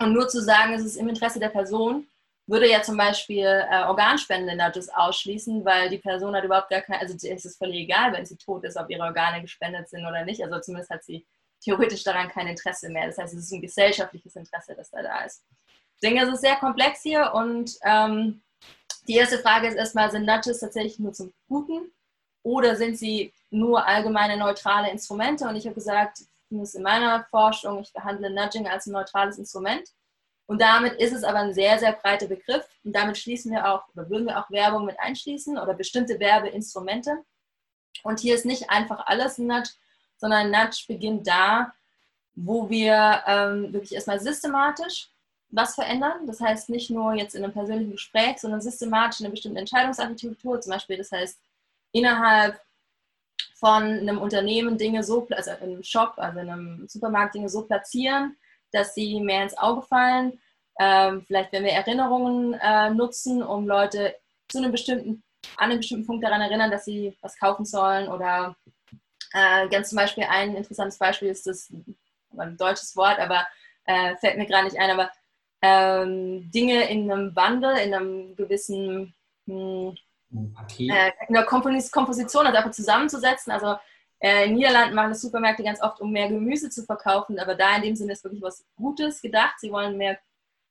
Und 0.00 0.14
nur 0.14 0.26
zu 0.26 0.42
sagen, 0.42 0.72
es 0.72 0.84
ist 0.84 0.96
im 0.96 1.08
Interesse 1.08 1.38
der 1.38 1.50
Person, 1.50 2.08
würde 2.48 2.68
ja 2.68 2.82
zum 2.82 2.96
Beispiel 2.96 3.44
äh, 3.46 3.84
Organspende 3.84 4.56
Nudges 4.56 4.88
ausschließen, 4.88 5.64
weil 5.64 5.88
die 5.90 5.98
Person 5.98 6.34
hat 6.34 6.42
überhaupt 6.42 6.70
gar 6.70 6.80
keine, 6.80 7.02
also 7.02 7.14
es 7.14 7.44
ist 7.44 7.58
völlig 7.58 7.82
egal, 7.82 8.12
wenn 8.12 8.26
sie 8.26 8.36
tot 8.36 8.64
ist, 8.64 8.76
ob 8.76 8.90
ihre 8.90 9.04
Organe 9.04 9.40
gespendet 9.40 9.88
sind 9.88 10.04
oder 10.04 10.24
nicht. 10.24 10.42
Also 10.42 10.58
zumindest 10.58 10.90
hat 10.90 11.04
sie 11.04 11.24
theoretisch 11.60 12.02
daran 12.02 12.30
kein 12.30 12.48
Interesse 12.48 12.88
mehr. 12.88 13.06
Das 13.06 13.18
heißt, 13.18 13.32
es 13.34 13.44
ist 13.44 13.52
ein 13.52 13.62
gesellschaftliches 13.62 14.34
Interesse, 14.34 14.74
das 14.74 14.90
da 14.90 15.02
da 15.02 15.20
ist. 15.20 15.44
Ich 15.68 16.00
denke, 16.00 16.24
es 16.24 16.34
ist 16.34 16.40
sehr 16.40 16.56
komplex 16.56 17.00
hier 17.02 17.32
und 17.32 17.76
ähm, 17.84 18.42
die 19.08 19.14
erste 19.14 19.38
Frage 19.38 19.68
ist 19.68 19.74
erstmal, 19.74 20.10
sind 20.10 20.26
Nudges 20.26 20.60
tatsächlich 20.60 20.98
nur 20.98 21.12
zum 21.12 21.32
Guten 21.48 21.90
oder 22.42 22.76
sind 22.76 22.98
sie 22.98 23.32
nur 23.50 23.86
allgemeine 23.86 24.36
neutrale 24.36 24.90
Instrumente? 24.90 25.48
Und 25.48 25.56
ich 25.56 25.64
habe 25.64 25.74
gesagt, 25.74 26.20
zumindest 26.48 26.76
in 26.76 26.82
meiner 26.82 27.24
Forschung, 27.24 27.80
ich 27.80 27.92
behandle 27.92 28.30
Nudging 28.30 28.68
als 28.68 28.86
ein 28.86 28.92
neutrales 28.92 29.38
Instrument. 29.38 29.88
Und 30.46 30.60
damit 30.60 30.94
ist 30.94 31.12
es 31.12 31.24
aber 31.24 31.38
ein 31.38 31.54
sehr, 31.54 31.78
sehr 31.78 31.92
breiter 31.92 32.26
Begriff. 32.26 32.66
Und 32.84 32.94
damit 32.94 33.18
schließen 33.18 33.50
wir 33.52 33.66
auch, 33.66 33.82
oder 33.94 34.08
würden 34.08 34.26
wir 34.26 34.38
auch 34.38 34.50
Werbung 34.50 34.84
mit 34.84 34.98
einschließen 35.00 35.58
oder 35.58 35.74
bestimmte 35.74 36.20
Werbeinstrumente. 36.20 37.24
Und 38.02 38.20
hier 38.20 38.34
ist 38.34 38.46
nicht 38.46 38.70
einfach 38.70 39.06
alles 39.06 39.38
ein 39.38 39.46
Nudge, 39.46 39.70
sondern 40.16 40.50
Nudge 40.50 40.84
beginnt 40.86 41.26
da, 41.26 41.72
wo 42.34 42.70
wir 42.70 43.22
ähm, 43.26 43.72
wirklich 43.72 43.94
erstmal 43.94 44.20
systematisch 44.20 45.10
was 45.50 45.74
verändern. 45.74 46.26
Das 46.26 46.40
heißt 46.40 46.68
nicht 46.68 46.90
nur 46.90 47.14
jetzt 47.14 47.34
in 47.34 47.44
einem 47.44 47.52
persönlichen 47.52 47.92
Gespräch, 47.92 48.38
sondern 48.38 48.60
systematisch 48.60 49.20
in 49.20 49.26
einer 49.26 49.32
bestimmten 49.32 49.58
Entscheidungsarchitektur. 49.58 50.60
Zum 50.60 50.72
Beispiel, 50.72 50.98
das 50.98 51.12
heißt 51.12 51.38
innerhalb 51.92 52.60
von 53.54 53.82
einem 53.82 54.18
Unternehmen 54.18 54.78
Dinge 54.78 55.02
so, 55.02 55.26
also 55.30 55.50
in 55.52 55.56
einem 55.56 55.82
Shop, 55.82 56.14
also 56.16 56.38
in 56.38 56.50
einem 56.50 56.88
Supermarkt 56.88 57.34
Dinge 57.34 57.48
so 57.48 57.62
platzieren, 57.62 58.36
dass 58.72 58.94
sie 58.94 59.20
mehr 59.20 59.42
ins 59.42 59.56
Auge 59.56 59.82
fallen. 59.82 60.38
Ähm, 60.78 61.24
vielleicht, 61.26 61.52
wenn 61.52 61.64
wir 61.64 61.72
Erinnerungen 61.72 62.54
äh, 62.54 62.90
nutzen, 62.90 63.42
um 63.42 63.66
Leute 63.66 64.14
zu 64.48 64.58
einem 64.58 64.70
bestimmten, 64.70 65.22
an 65.56 65.70
einem 65.70 65.78
bestimmten 65.78 66.06
Punkt 66.06 66.24
daran 66.24 66.40
erinnern, 66.40 66.70
dass 66.70 66.84
sie 66.84 67.16
was 67.20 67.38
kaufen 67.38 67.64
sollen. 67.64 68.08
Oder 68.08 68.56
äh, 69.32 69.68
ganz 69.68 69.88
zum 69.88 69.96
Beispiel 69.96 70.24
ein 70.24 70.54
interessantes 70.54 70.98
Beispiel 70.98 71.28
ist 71.28 71.46
das, 71.46 71.72
ein 72.36 72.56
deutsches 72.56 72.94
Wort, 72.94 73.18
aber 73.18 73.46
äh, 73.86 74.16
fällt 74.16 74.36
mir 74.36 74.46
gerade 74.46 74.66
nicht 74.66 74.78
ein, 74.78 74.90
aber 74.90 75.10
ähm, 75.62 76.50
Dinge 76.50 76.88
in 76.90 77.10
einem 77.10 77.34
Bundle, 77.34 77.82
in 77.82 77.94
einem 77.94 78.36
gewissen 78.36 79.14
hm, 79.46 79.94
äh, 80.78 81.12
in 81.26 81.34
der 81.34 81.44
Komposition, 81.44 82.46
also 82.46 82.58
einfach 82.58 82.70
zusammenzusetzen. 82.70 83.52
Also 83.52 83.76
äh, 84.20 84.46
in 84.46 84.54
Niederlanden 84.54 84.94
machen 84.94 85.10
das 85.10 85.22
Supermärkte 85.22 85.62
ganz 85.62 85.82
oft, 85.82 86.00
um 86.00 86.12
mehr 86.12 86.28
Gemüse 86.28 86.70
zu 86.70 86.84
verkaufen, 86.84 87.38
aber 87.38 87.54
da 87.54 87.76
in 87.76 87.82
dem 87.82 87.96
Sinne 87.96 88.12
ist 88.12 88.24
wirklich 88.24 88.42
was 88.42 88.64
Gutes 88.76 89.22
gedacht. 89.22 89.54
Sie 89.58 89.70
wollen 89.70 89.96
mehr, 89.96 90.18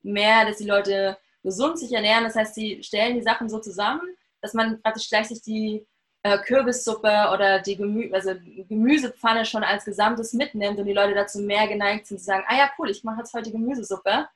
mehr, 0.03 0.45
dass 0.45 0.57
die 0.57 0.67
Leute 0.67 1.17
gesund 1.43 1.79
sich 1.79 1.91
ernähren. 1.91 2.23
Das 2.23 2.35
heißt, 2.35 2.55
sie 2.55 2.83
stellen 2.83 3.15
die 3.15 3.21
Sachen 3.21 3.49
so 3.49 3.59
zusammen, 3.59 4.01
dass 4.41 4.53
man 4.53 4.81
praktisch 4.81 5.09
gleich 5.09 5.27
sich 5.27 5.41
die 5.41 5.85
äh, 6.23 6.37
Kürbissuppe 6.39 7.29
oder 7.33 7.59
die 7.59 7.77
Gemü 7.77 8.11
also 8.13 8.33
Gemüsepfanne 8.67 9.45
schon 9.45 9.63
als 9.63 9.85
Gesamtes 9.85 10.33
mitnimmt 10.33 10.77
und 10.77 10.85
die 10.85 10.93
Leute 10.93 11.13
dazu 11.13 11.39
mehr 11.39 11.67
geneigt 11.67 12.07
sind 12.07 12.19
zu 12.19 12.25
sagen, 12.25 12.43
ah 12.47 12.57
ja, 12.57 12.69
cool, 12.77 12.89
ich 12.89 13.03
mache 13.03 13.19
jetzt 13.19 13.33
heute 13.33 13.51
Gemüsesuppe. 13.51 14.27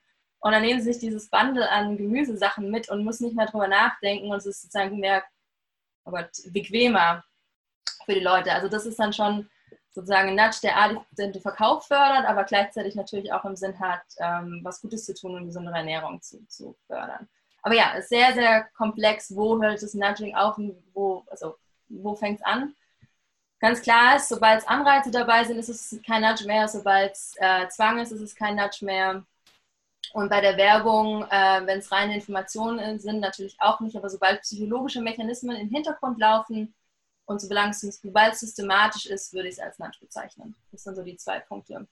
Und 0.42 0.52
dann 0.52 0.64
nehmen 0.64 0.82
sie 0.82 0.92
sich 0.92 1.00
dieses 1.00 1.30
Bundle 1.30 1.70
an 1.70 1.98
Gemüsesachen 1.98 2.70
mit 2.70 2.90
und 2.90 3.06
müssen 3.06 3.26
nicht 3.26 3.36
mehr 3.36 3.46
drüber 3.46 3.68
nachdenken 3.68 4.32
und 4.32 4.38
es 4.38 4.46
ist 4.46 4.64
sozusagen 4.64 5.00
mehr 5.00 5.24
oh 6.06 6.12
Gott, 6.12 6.32
bequemer 6.48 7.24
für 8.06 8.14
die 8.14 8.20
Leute. 8.20 8.52
Also 8.52 8.68
das 8.68 8.86
ist 8.86 9.00
dann 9.00 9.14
schon 9.14 9.50
sozusagen 9.92 10.30
ein 10.30 10.36
Nudge, 10.36 10.60
der 10.64 10.78
A, 10.78 11.06
den 11.12 11.34
Verkauf 11.40 11.86
fördert, 11.86 12.26
aber 12.26 12.44
gleichzeitig 12.46 12.96
natürlich 12.96 13.32
auch 13.34 13.46
im 13.46 13.56
Sinn 13.56 13.78
hat, 13.80 14.02
ähm, 14.18 14.62
was 14.64 14.82
Gutes 14.82 15.06
zu 15.06 15.14
tun 15.14 15.36
und 15.36 15.46
gesunde 15.46 15.72
Ernährung 15.72 16.22
zu, 16.22 16.46
zu 16.48 16.76
fördern. 16.88 17.28
Aber 17.62 17.76
ja, 17.76 17.92
ist 17.94 18.10
sehr, 18.10 18.34
sehr 18.34 18.64
komplex, 18.76 19.36
wo 19.36 19.62
hört 19.62 19.84
das 19.84 19.94
Nudging 19.94 20.36
auf 20.36 20.58
und 20.58 20.76
wo, 20.94 21.24
also, 21.30 21.58
wo 21.90 22.16
fängt 22.16 22.40
es 22.40 22.46
an? 22.46 22.74
Ganz 23.60 23.82
klar 23.82 24.16
ist, 24.16 24.30
sobald 24.30 24.68
Anreize 24.68 25.12
dabei 25.12 25.44
sind, 25.44 25.60
ist 25.60 25.70
es 25.70 26.02
kein 26.02 26.24
Nudge 26.24 26.48
mehr. 26.48 26.68
Sobald 26.68 27.12
es 27.12 27.36
äh, 27.38 27.68
Zwang 27.68 28.00
ist, 28.00 28.12
ist 28.12 28.22
es 28.22 28.36
kein 28.36 28.56
Nudge 28.56 28.84
mehr. 28.84 29.24
Und 30.14 30.30
bei 30.30 30.42
der 30.42 30.58
Werbung, 30.58 31.24
äh, 31.30 31.62
wenn 31.66 31.80
es 31.80 31.92
reine 31.92 32.16
Informationen 32.16 33.00
sind, 33.00 33.20
natürlich 33.20 33.56
auch 33.60 33.80
nicht. 33.80 33.96
Aber 33.96 34.10
sobald 34.10 34.42
psychologische 34.42 35.02
Mechanismen 35.02 35.56
im 35.56 35.70
Hintergrund 35.70 36.20
laufen 36.20 36.74
und 37.26 37.40
sobald 37.40 38.34
es 38.34 38.40
systematisch 38.40 39.06
ist, 39.06 39.34
würde 39.34 39.48
ich 39.48 39.56
es 39.56 39.60
als 39.60 39.80
Nudge 39.80 40.00
bezeichnen. 40.02 40.56
Das 40.72 40.84
sind 40.84 40.96
so 40.96 41.04
die 41.04 41.16
zwei 41.16 41.40
Punkte. 41.40 41.88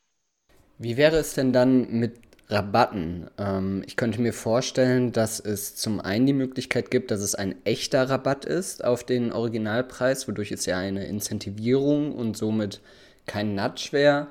Wie 0.77 0.97
wäre 0.97 1.17
es 1.17 1.33
denn 1.33 1.53
dann 1.53 1.89
mit 1.91 2.19
Rabatten? 2.49 3.29
Ähm, 3.37 3.83
ich 3.85 3.95
könnte 3.95 4.21
mir 4.21 4.33
vorstellen, 4.33 5.11
dass 5.11 5.39
es 5.39 5.75
zum 5.75 5.99
einen 6.01 6.25
die 6.25 6.33
Möglichkeit 6.33 6.91
gibt, 6.91 7.11
dass 7.11 7.21
es 7.21 7.35
ein 7.35 7.55
echter 7.65 8.09
Rabatt 8.09 8.45
ist 8.45 8.83
auf 8.83 9.03
den 9.03 9.31
Originalpreis, 9.31 10.27
wodurch 10.27 10.51
es 10.51 10.65
ja 10.65 10.77
eine 10.77 11.05
Incentivierung 11.05 12.13
und 12.13 12.35
somit 12.35 12.81
kein 13.27 13.55
Nudge 13.55 13.89
wäre. 13.91 14.27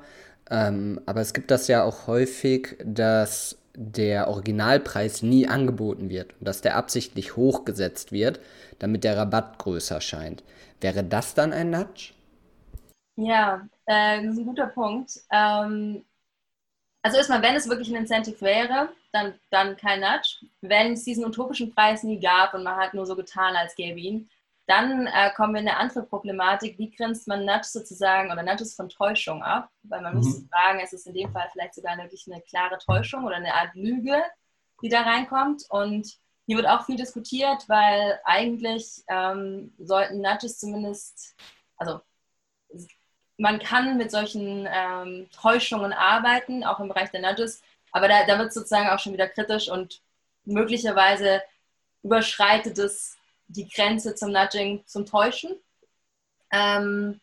Ähm, 0.49 0.99
aber 1.05 1.21
es 1.21 1.33
gibt 1.33 1.51
das 1.51 1.67
ja 1.67 1.83
auch 1.83 2.07
häufig, 2.07 2.77
dass 2.83 3.57
der 3.81 4.27
Originalpreis 4.27 5.23
nie 5.23 5.47
angeboten 5.47 6.09
wird 6.09 6.33
und 6.37 6.45
dass 6.45 6.59
der 6.59 6.75
absichtlich 6.75 7.37
hochgesetzt 7.37 8.11
wird, 8.11 8.41
damit 8.77 9.05
der 9.05 9.15
Rabatt 9.15 9.57
größer 9.57 10.01
scheint. 10.01 10.43
Wäre 10.81 11.01
das 11.01 11.33
dann 11.33 11.53
ein 11.53 11.69
Nudge? 11.69 12.11
Ja, 13.15 13.65
äh, 13.85 14.21
das 14.21 14.33
ist 14.33 14.39
ein 14.39 14.45
guter 14.45 14.67
Punkt. 14.67 15.21
Ähm, 15.31 16.03
also 17.01 17.17
erstmal, 17.17 17.41
wenn 17.41 17.55
es 17.55 17.69
wirklich 17.69 17.89
ein 17.89 17.95
Incentive 17.95 18.41
wäre, 18.41 18.89
dann, 19.13 19.35
dann 19.49 19.77
kein 19.77 20.01
Nudge. 20.01 20.45
Wenn 20.59 20.91
es 20.91 21.05
diesen 21.05 21.23
utopischen 21.23 21.73
Preis 21.73 22.03
nie 22.03 22.19
gab 22.19 22.53
und 22.53 22.63
man 22.63 22.75
hat 22.75 22.93
nur 22.93 23.05
so 23.05 23.15
getan, 23.15 23.55
als 23.55 23.75
gäbe 23.75 23.97
ihn, 23.97 24.29
dann 24.69 25.07
äh, 25.07 25.31
kommen 25.35 25.55
wir 25.55 25.61
in 25.61 25.67
eine 25.67 25.77
andere 25.77 26.03
Problematik. 26.03 26.77
Wie 26.77 26.91
grenzt 26.91 27.27
man 27.27 27.43
Nudge 27.43 27.67
sozusagen 27.69 28.31
oder 28.31 28.43
Nudges 28.43 28.75
von 28.75 28.87
Täuschung 28.87 29.41
ab? 29.41 29.71
Weil 29.81 30.01
man 30.01 30.13
mhm. 30.13 30.19
müsste 30.19 30.47
fragen, 30.47 30.79
ist 30.79 30.93
es 30.93 31.07
in 31.07 31.15
dem 31.15 31.31
Fall 31.31 31.49
vielleicht 31.51 31.73
sogar 31.73 31.97
wirklich 31.97 32.29
eine 32.31 32.41
klare 32.41 32.77
Täuschung 32.77 33.25
oder 33.25 33.37
eine 33.37 33.53
Art 33.53 33.73
Lüge, 33.73 34.21
die 34.83 34.89
da 34.89 35.01
reinkommt? 35.01 35.63
Und 35.69 36.19
hier 36.45 36.57
wird 36.57 36.67
auch 36.67 36.85
viel 36.85 36.97
diskutiert, 36.97 37.67
weil 37.67 38.19
eigentlich 38.25 39.03
ähm, 39.07 39.73
sollten 39.79 40.21
Nudges 40.21 40.59
zumindest, 40.59 41.35
also 41.77 42.01
man 43.37 43.57
kann 43.57 43.97
mit 43.97 44.11
solchen 44.11 44.67
ähm, 44.71 45.29
Täuschungen 45.31 45.93
arbeiten, 45.93 46.63
auch 46.63 46.79
im 46.79 46.89
Bereich 46.89 47.09
der 47.09 47.21
Nudges, 47.21 47.63
aber 47.91 48.07
da, 48.07 48.25
da 48.27 48.37
wird 48.37 48.49
es 48.49 48.53
sozusagen 48.53 48.89
auch 48.89 48.99
schon 48.99 49.13
wieder 49.13 49.27
kritisch 49.27 49.67
und 49.67 50.03
möglicherweise 50.45 51.41
überschreitet 52.03 52.77
es 52.77 53.18
die 53.49 53.67
Grenze 53.67 54.15
zum 54.15 54.31
Nudging, 54.31 54.83
zum 54.85 55.05
Täuschen. 55.05 55.55
Ähm, 56.51 57.19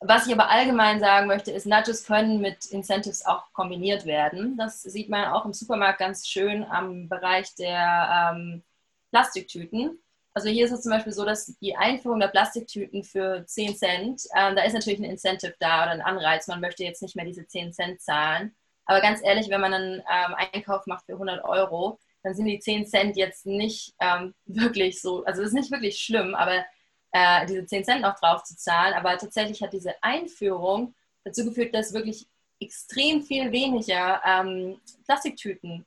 was 0.00 0.26
ich 0.26 0.32
aber 0.32 0.50
allgemein 0.50 1.00
sagen 1.00 1.28
möchte, 1.28 1.52
ist, 1.52 1.66
Nudges 1.66 2.04
können 2.04 2.40
mit 2.40 2.66
Incentives 2.66 3.24
auch 3.24 3.52
kombiniert 3.52 4.04
werden. 4.04 4.56
Das 4.56 4.82
sieht 4.82 5.08
man 5.08 5.26
auch 5.26 5.44
im 5.44 5.52
Supermarkt 5.52 6.00
ganz 6.00 6.26
schön 6.26 6.64
am 6.64 7.08
Bereich 7.08 7.54
der 7.54 8.32
ähm, 8.34 8.62
Plastiktüten. 9.10 9.98
Also 10.34 10.48
hier 10.48 10.64
ist 10.64 10.72
es 10.72 10.82
zum 10.82 10.90
Beispiel 10.90 11.12
so, 11.12 11.24
dass 11.24 11.46
die 11.60 11.76
Einführung 11.76 12.18
der 12.18 12.28
Plastiktüten 12.28 13.04
für 13.04 13.44
10 13.46 13.76
Cent, 13.76 14.22
ähm, 14.36 14.56
da 14.56 14.64
ist 14.64 14.72
natürlich 14.72 14.98
ein 14.98 15.04
Incentive 15.04 15.54
da 15.60 15.82
oder 15.82 15.92
ein 15.92 16.00
Anreiz. 16.00 16.48
Man 16.48 16.60
möchte 16.60 16.84
jetzt 16.84 17.02
nicht 17.02 17.14
mehr 17.14 17.26
diese 17.26 17.46
10 17.46 17.72
Cent 17.72 18.00
zahlen. 18.00 18.54
Aber 18.86 19.00
ganz 19.00 19.20
ehrlich, 19.22 19.50
wenn 19.50 19.60
man 19.60 19.74
einen 19.74 20.00
ähm, 20.00 20.34
Einkauf 20.52 20.86
macht 20.86 21.06
für 21.06 21.12
100 21.12 21.44
Euro, 21.44 22.00
dann 22.22 22.34
sind 22.34 22.46
die 22.46 22.58
10 22.58 22.86
Cent 22.86 23.16
jetzt 23.16 23.46
nicht 23.46 23.94
ähm, 24.00 24.34
wirklich 24.46 25.00
so, 25.00 25.24
also 25.24 25.42
es 25.42 25.48
ist 25.48 25.54
nicht 25.54 25.70
wirklich 25.70 25.98
schlimm, 25.98 26.34
aber 26.34 26.64
äh, 27.12 27.46
diese 27.46 27.66
10 27.66 27.84
Cent 27.84 28.00
noch 28.02 28.18
drauf 28.18 28.42
zu 28.42 28.56
zahlen. 28.56 28.94
Aber 28.94 29.16
tatsächlich 29.16 29.62
hat 29.62 29.72
diese 29.72 29.94
Einführung 30.02 30.94
dazu 31.24 31.44
geführt, 31.44 31.74
dass 31.74 31.92
wirklich 31.92 32.26
extrem 32.60 33.22
viel 33.22 33.52
weniger 33.52 34.20
ähm, 34.24 34.80
Plastiktüten 35.04 35.84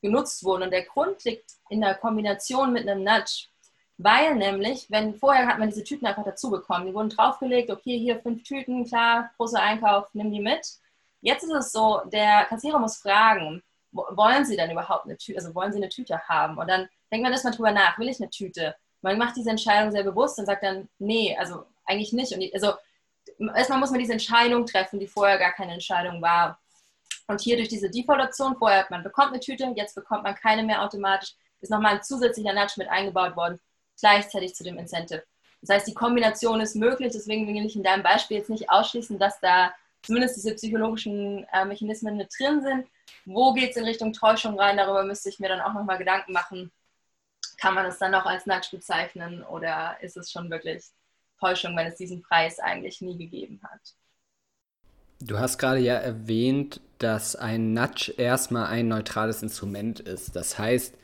genutzt 0.00 0.44
wurden. 0.44 0.64
Und 0.64 0.70
der 0.70 0.84
Grund 0.84 1.24
liegt 1.24 1.52
in 1.68 1.80
der 1.80 1.94
Kombination 1.94 2.72
mit 2.72 2.88
einem 2.88 3.04
Nudge. 3.04 3.46
Weil 3.98 4.34
nämlich, 4.36 4.90
wenn 4.90 5.14
vorher 5.14 5.46
hat 5.46 5.58
man 5.58 5.68
diese 5.68 5.84
Tüten 5.84 6.06
einfach 6.06 6.24
dazu 6.24 6.50
bekommen, 6.50 6.86
die 6.86 6.94
wurden 6.94 7.10
draufgelegt, 7.10 7.70
okay, 7.70 7.98
hier 7.98 8.18
fünf 8.20 8.44
Tüten, 8.44 8.86
klar, 8.86 9.30
großer 9.36 9.60
Einkauf, 9.60 10.08
nimm 10.14 10.32
die 10.32 10.40
mit. 10.40 10.66
Jetzt 11.20 11.42
ist 11.42 11.52
es 11.52 11.72
so, 11.72 12.00
der 12.06 12.46
Kassierer 12.46 12.78
muss 12.78 12.96
fragen, 12.96 13.62
wollen 13.92 14.44
Sie 14.44 14.56
denn 14.56 14.70
überhaupt 14.70 15.06
eine 15.06 15.16
Tüte, 15.16 15.38
also 15.38 15.54
wollen 15.54 15.72
Sie 15.72 15.78
eine 15.78 15.88
Tüte 15.88 16.20
haben? 16.28 16.58
Und 16.58 16.68
dann 16.68 16.88
denkt 17.10 17.24
man 17.24 17.32
erstmal 17.32 17.54
drüber 17.54 17.72
nach, 17.72 17.98
will 17.98 18.08
ich 18.08 18.20
eine 18.20 18.30
Tüte? 18.30 18.74
Man 19.02 19.18
macht 19.18 19.36
diese 19.36 19.50
Entscheidung 19.50 19.90
sehr 19.90 20.04
bewusst 20.04 20.38
und 20.38 20.46
sagt 20.46 20.62
dann, 20.62 20.88
nee, 20.98 21.36
also 21.38 21.64
eigentlich 21.84 22.12
nicht. 22.12 22.32
Und 22.32 22.42
also 22.54 22.74
erstmal 23.54 23.78
muss 23.78 23.90
man 23.90 24.00
diese 24.00 24.12
Entscheidung 24.12 24.66
treffen, 24.66 25.00
die 25.00 25.06
vorher 25.06 25.38
gar 25.38 25.52
keine 25.52 25.72
Entscheidung 25.72 26.20
war. 26.22 26.58
Und 27.26 27.40
hier 27.40 27.56
durch 27.56 27.68
diese 27.68 27.90
Default-Option, 27.90 28.56
vorher 28.56 28.86
man 28.90 29.02
bekommt 29.02 29.28
eine 29.28 29.40
Tüte, 29.40 29.72
jetzt 29.76 29.94
bekommt 29.94 30.24
man 30.24 30.34
keine 30.34 30.62
mehr 30.62 30.82
automatisch, 30.82 31.34
ist 31.60 31.70
nochmal 31.70 31.96
ein 31.96 32.02
zusätzlicher 32.02 32.52
Nudge 32.52 32.74
mit 32.76 32.88
eingebaut 32.88 33.36
worden, 33.36 33.60
gleichzeitig 33.98 34.54
zu 34.54 34.64
dem 34.64 34.78
Incentive. 34.78 35.22
Das 35.60 35.76
heißt, 35.76 35.86
die 35.86 35.94
Kombination 35.94 36.60
ist 36.60 36.74
möglich, 36.74 37.12
deswegen 37.12 37.46
will 37.46 37.66
ich 37.66 37.76
in 37.76 37.82
deinem 37.82 38.02
Beispiel 38.02 38.38
jetzt 38.38 38.50
nicht 38.50 38.70
ausschließen, 38.70 39.18
dass 39.18 39.40
da 39.40 39.72
zumindest 40.02 40.36
diese 40.36 40.54
psychologischen 40.54 41.46
äh, 41.52 41.64
Mechanismen 41.64 42.16
mit 42.16 42.32
drin 42.38 42.62
sind. 42.62 42.86
Wo 43.24 43.52
geht 43.52 43.70
es 43.70 43.76
in 43.76 43.84
Richtung 43.84 44.12
Täuschung 44.12 44.58
rein? 44.58 44.76
Darüber 44.76 45.04
müsste 45.04 45.28
ich 45.28 45.38
mir 45.38 45.48
dann 45.48 45.60
auch 45.60 45.74
nochmal 45.74 45.98
Gedanken 45.98 46.32
machen. 46.32 46.70
Kann 47.58 47.74
man 47.74 47.86
es 47.86 47.98
dann 47.98 48.12
noch 48.12 48.26
als 48.26 48.46
Nudge 48.46 48.68
bezeichnen 48.72 49.42
oder 49.44 49.96
ist 50.00 50.16
es 50.16 50.30
schon 50.30 50.50
wirklich 50.50 50.84
Täuschung, 51.38 51.76
wenn 51.76 51.86
es 51.86 51.96
diesen 51.96 52.22
Preis 52.22 52.58
eigentlich 52.58 53.00
nie 53.00 53.18
gegeben 53.18 53.60
hat? 53.62 53.80
Du 55.20 55.38
hast 55.38 55.58
gerade 55.58 55.80
ja 55.80 55.94
erwähnt, 55.94 56.80
dass 56.98 57.36
ein 57.36 57.74
Nudge 57.74 58.14
erstmal 58.16 58.66
ein 58.66 58.88
neutrales 58.88 59.42
Instrument 59.42 60.00
ist. 60.00 60.34
Das 60.34 60.58
heißt 60.58 60.94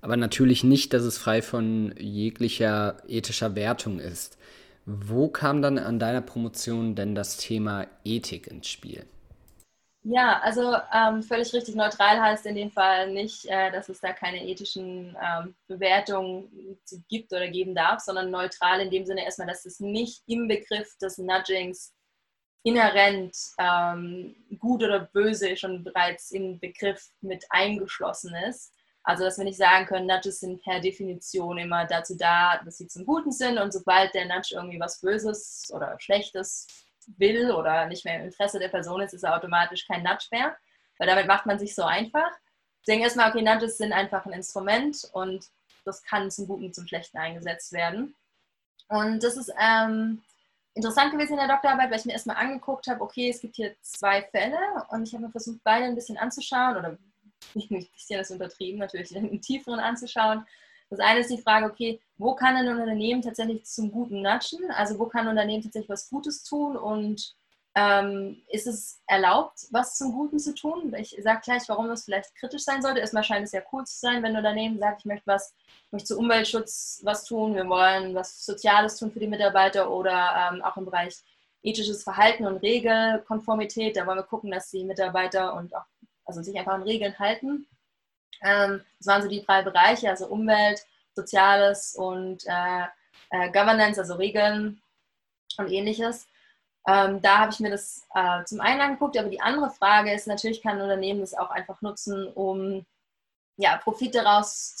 aber 0.00 0.18
natürlich 0.18 0.64
nicht, 0.64 0.92
dass 0.92 1.02
es 1.02 1.16
frei 1.16 1.40
von 1.40 1.94
jeglicher 1.96 2.98
ethischer 3.08 3.54
Wertung 3.56 4.00
ist. 4.00 4.36
Wo 4.84 5.28
kam 5.28 5.62
dann 5.62 5.78
an 5.78 5.98
deiner 5.98 6.20
Promotion 6.20 6.94
denn 6.94 7.14
das 7.14 7.38
Thema 7.38 7.86
Ethik 8.04 8.46
ins 8.46 8.68
Spiel? 8.68 9.06
Ja, 10.06 10.38
also 10.40 10.76
ähm, 10.92 11.22
völlig 11.22 11.54
richtig 11.54 11.76
neutral 11.76 12.20
heißt 12.20 12.44
in 12.44 12.56
dem 12.56 12.70
Fall 12.70 13.10
nicht, 13.10 13.46
äh, 13.46 13.72
dass 13.72 13.88
es 13.88 14.00
da 14.00 14.12
keine 14.12 14.44
ethischen 14.46 15.16
ähm, 15.18 15.54
Bewertungen 15.66 16.78
gibt 17.08 17.32
oder 17.32 17.48
geben 17.48 17.74
darf, 17.74 18.00
sondern 18.00 18.30
neutral 18.30 18.80
in 18.80 18.90
dem 18.90 19.06
Sinne 19.06 19.24
erstmal, 19.24 19.48
dass 19.48 19.64
es 19.64 19.80
nicht 19.80 20.22
im 20.26 20.46
Begriff 20.46 20.94
des 20.98 21.16
Nudgings 21.16 21.94
inhärent 22.64 23.34
ähm, 23.58 24.36
gut 24.58 24.82
oder 24.82 25.00
böse 25.00 25.56
schon 25.56 25.82
bereits 25.84 26.32
im 26.32 26.60
Begriff 26.60 27.10
mit 27.22 27.46
eingeschlossen 27.48 28.34
ist. 28.46 28.74
Also, 29.04 29.24
dass 29.24 29.38
wir 29.38 29.44
nicht 29.44 29.58
sagen 29.58 29.86
können, 29.86 30.06
Nudges 30.06 30.40
sind 30.40 30.62
per 30.62 30.80
Definition 30.80 31.56
immer 31.56 31.86
dazu 31.86 32.14
da, 32.16 32.60
dass 32.62 32.76
sie 32.76 32.88
zum 32.88 33.06
Guten 33.06 33.32
sind 33.32 33.58
und 33.58 33.72
sobald 33.72 34.12
der 34.12 34.26
Nudge 34.26 34.54
irgendwie 34.54 34.80
was 34.80 35.00
Böses 35.00 35.70
oder 35.74 35.96
Schlechtes 35.98 36.83
will 37.16 37.50
oder 37.52 37.86
nicht 37.86 38.04
mehr 38.04 38.16
im 38.16 38.26
Interesse 38.26 38.58
der 38.58 38.68
Person 38.68 39.00
ist, 39.00 39.14
ist 39.14 39.24
er 39.24 39.36
automatisch 39.36 39.86
kein 39.86 40.02
Nudge 40.02 40.26
mehr, 40.30 40.56
weil 40.98 41.08
damit 41.08 41.26
macht 41.26 41.46
man 41.46 41.58
sich 41.58 41.74
so 41.74 41.82
einfach. 41.82 42.30
Deswegen 42.86 43.02
erstmal, 43.02 43.30
okay, 43.30 43.42
Nudges 43.42 43.78
sind 43.78 43.92
einfach 43.92 44.26
ein 44.26 44.32
Instrument 44.32 45.08
und 45.12 45.46
das 45.84 46.02
kann 46.02 46.30
zum 46.30 46.46
Guten, 46.46 46.72
zum 46.72 46.86
Schlechten 46.86 47.18
eingesetzt 47.18 47.72
werden. 47.72 48.14
Und 48.88 49.22
das 49.22 49.36
ist 49.36 49.52
ähm, 49.58 50.22
interessant 50.74 51.12
gewesen 51.12 51.32
in 51.32 51.38
der 51.38 51.48
Doktorarbeit, 51.48 51.90
weil 51.90 51.98
ich 51.98 52.04
mir 52.04 52.12
erstmal 52.12 52.36
angeguckt 52.36 52.86
habe, 52.88 53.00
okay, 53.00 53.30
es 53.30 53.40
gibt 53.40 53.56
hier 53.56 53.74
zwei 53.80 54.22
Fälle 54.22 54.58
und 54.90 55.06
ich 55.06 55.14
habe 55.14 55.24
mir 55.24 55.30
versucht, 55.30 55.60
beide 55.64 55.86
ein 55.86 55.94
bisschen 55.94 56.18
anzuschauen 56.18 56.76
oder 56.76 56.88
ein 56.88 56.98
bisschen 57.54 58.18
das 58.18 58.30
untertrieben, 58.30 58.80
natürlich 58.80 59.14
im 59.14 59.40
tieferen 59.40 59.80
anzuschauen. 59.80 60.46
Das 60.90 61.00
eine 61.00 61.20
ist 61.20 61.30
die 61.30 61.40
Frage, 61.40 61.66
okay, 61.66 62.00
wo 62.16 62.34
kann 62.34 62.56
ein 62.56 62.68
Unternehmen 62.68 63.22
tatsächlich 63.22 63.64
zum 63.64 63.90
Guten 63.90 64.22
natschen? 64.22 64.70
Also 64.70 64.98
wo 64.98 65.06
kann 65.06 65.22
ein 65.22 65.30
Unternehmen 65.30 65.62
tatsächlich 65.62 65.88
was 65.88 66.08
Gutes 66.08 66.44
tun 66.44 66.76
und 66.76 67.34
ähm, 67.76 68.40
ist 68.48 68.68
es 68.68 69.02
erlaubt, 69.08 69.66
was 69.70 69.96
zum 69.96 70.12
Guten 70.12 70.38
zu 70.38 70.54
tun? 70.54 70.94
Ich 70.96 71.16
sage 71.20 71.40
gleich, 71.42 71.62
warum 71.68 71.88
das 71.88 72.04
vielleicht 72.04 72.34
kritisch 72.36 72.62
sein 72.62 72.82
sollte. 72.82 73.00
Erstmal 73.00 73.24
scheint 73.24 73.44
es 73.44 73.52
ja 73.52 73.62
cool 73.72 73.84
zu 73.84 73.98
sein, 73.98 74.22
wenn 74.22 74.32
ein 74.32 74.36
Unternehmen 74.36 74.78
sagt, 74.78 75.00
ich 75.00 75.06
möchte 75.06 75.26
was, 75.26 75.54
ich 75.86 75.92
möchte 75.92 76.08
zu 76.08 76.18
Umweltschutz 76.18 77.00
was 77.02 77.24
tun, 77.24 77.56
wir 77.56 77.68
wollen 77.68 78.14
was 78.14 78.44
Soziales 78.44 78.96
tun 78.96 79.10
für 79.10 79.18
die 79.18 79.26
Mitarbeiter 79.26 79.90
oder 79.90 80.52
ähm, 80.52 80.62
auch 80.62 80.76
im 80.76 80.84
Bereich 80.84 81.16
ethisches 81.62 82.04
Verhalten 82.04 82.46
und 82.46 82.58
Regelkonformität. 82.58 83.96
Da 83.96 84.06
wollen 84.06 84.18
wir 84.18 84.24
gucken, 84.24 84.52
dass 84.52 84.70
die 84.70 84.84
Mitarbeiter 84.84 85.54
und 85.54 85.74
auch, 85.74 85.86
also 86.24 86.42
sich 86.42 86.56
einfach 86.56 86.74
an 86.74 86.82
Regeln 86.82 87.18
halten. 87.18 87.66
Ähm, 88.44 88.82
das 88.98 89.06
waren 89.06 89.22
so 89.22 89.28
die 89.28 89.42
drei 89.42 89.62
Bereiche, 89.62 90.10
also 90.10 90.26
Umwelt, 90.28 90.80
Soziales 91.14 91.96
und 91.96 92.44
äh, 92.46 92.84
äh, 93.30 93.50
Governance, 93.50 94.00
also 94.00 94.14
Regeln 94.14 94.80
und 95.58 95.70
ähnliches. 95.70 96.26
Ähm, 96.86 97.22
da 97.22 97.38
habe 97.38 97.52
ich 97.52 97.60
mir 97.60 97.70
das 97.70 98.06
äh, 98.14 98.44
zum 98.44 98.60
einen 98.60 98.80
angeguckt, 98.80 99.16
aber 99.16 99.30
die 99.30 99.40
andere 99.40 99.70
Frage 99.70 100.12
ist, 100.12 100.26
natürlich 100.26 100.62
kann 100.62 100.76
ein 100.76 100.82
Unternehmen 100.82 101.20
das 101.20 101.34
auch 101.34 101.50
einfach 101.50 101.80
nutzen, 101.80 102.28
um 102.34 102.84
ja, 103.56 103.76
Profit 103.78 104.14
daraus 104.14 104.76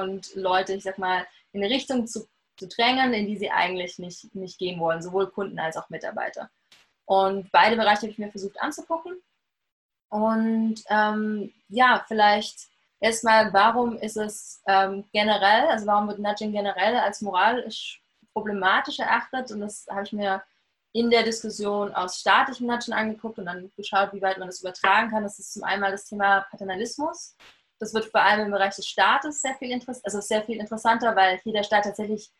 und 0.00 0.34
Leute, 0.34 0.74
ich 0.74 0.84
sag 0.84 0.98
mal, 0.98 1.26
in 1.52 1.64
eine 1.64 1.74
Richtung 1.74 2.06
zu, 2.06 2.28
zu 2.56 2.68
drängen, 2.68 3.12
in 3.14 3.26
die 3.26 3.38
sie 3.38 3.50
eigentlich 3.50 3.98
nicht, 3.98 4.34
nicht 4.34 4.58
gehen 4.58 4.78
wollen, 4.78 5.02
sowohl 5.02 5.30
Kunden 5.30 5.58
als 5.58 5.76
auch 5.76 5.88
Mitarbeiter. 5.88 6.50
Und 7.06 7.50
beide 7.50 7.76
Bereiche 7.76 8.02
habe 8.02 8.10
ich 8.10 8.18
mir 8.18 8.30
versucht 8.30 8.60
anzugucken. 8.60 9.20
Und 10.10 10.82
ähm, 10.88 11.52
ja, 11.68 12.04
vielleicht 12.06 12.69
erstmal, 13.00 13.52
warum 13.52 13.96
ist 13.96 14.16
es 14.16 14.62
ähm, 14.66 15.04
generell, 15.12 15.66
also 15.68 15.86
warum 15.86 16.08
wird 16.08 16.18
Nudging 16.18 16.52
generell 16.52 16.96
als 16.96 17.20
moralisch 17.20 18.02
problematisch 18.32 18.98
erachtet? 18.98 19.50
Und 19.50 19.60
das 19.60 19.86
habe 19.90 20.04
ich 20.04 20.12
mir 20.12 20.42
in 20.92 21.10
der 21.10 21.22
Diskussion 21.22 21.94
aus 21.94 22.20
staatlichen 22.20 22.66
Nudgen 22.66 22.92
angeguckt 22.92 23.38
und 23.38 23.46
dann 23.46 23.70
geschaut, 23.76 24.12
wie 24.12 24.22
weit 24.22 24.38
man 24.38 24.48
das 24.48 24.60
übertragen 24.60 25.10
kann. 25.10 25.22
Das 25.22 25.38
ist 25.38 25.54
zum 25.54 25.64
einen 25.64 25.82
das 25.82 26.04
Thema 26.04 26.46
Paternalismus. 26.50 27.36
Das 27.78 27.94
wird 27.94 28.06
vor 28.06 28.20
allem 28.20 28.46
im 28.46 28.50
Bereich 28.50 28.74
des 28.76 28.86
Staates 28.86 29.40
sehr 29.40 29.54
viel, 29.54 29.72
also 29.72 30.20
sehr 30.20 30.42
viel 30.42 30.58
interessanter, 30.58 31.14
weil 31.16 31.38
hier 31.38 31.52
der 31.52 31.62
Staat 31.62 31.84
tatsächlich 31.84 32.30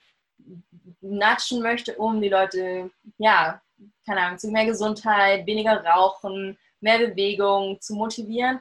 natschen 1.01 1.63
möchte, 1.63 1.95
um 1.97 2.21
die 2.21 2.29
Leute, 2.29 2.91
ja, 3.19 3.61
keine 4.05 4.21
Ahnung, 4.21 4.39
zu 4.39 4.51
mehr 4.51 4.67
Gesundheit, 4.67 5.47
weniger 5.47 5.83
Rauchen, 5.85 6.59
mehr 6.81 6.99
Bewegung 6.99 7.81
zu 7.81 7.95
motivieren. 7.95 8.61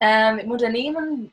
Ähm, 0.00 0.38
Im 0.38 0.50
Unternehmen 0.50 1.32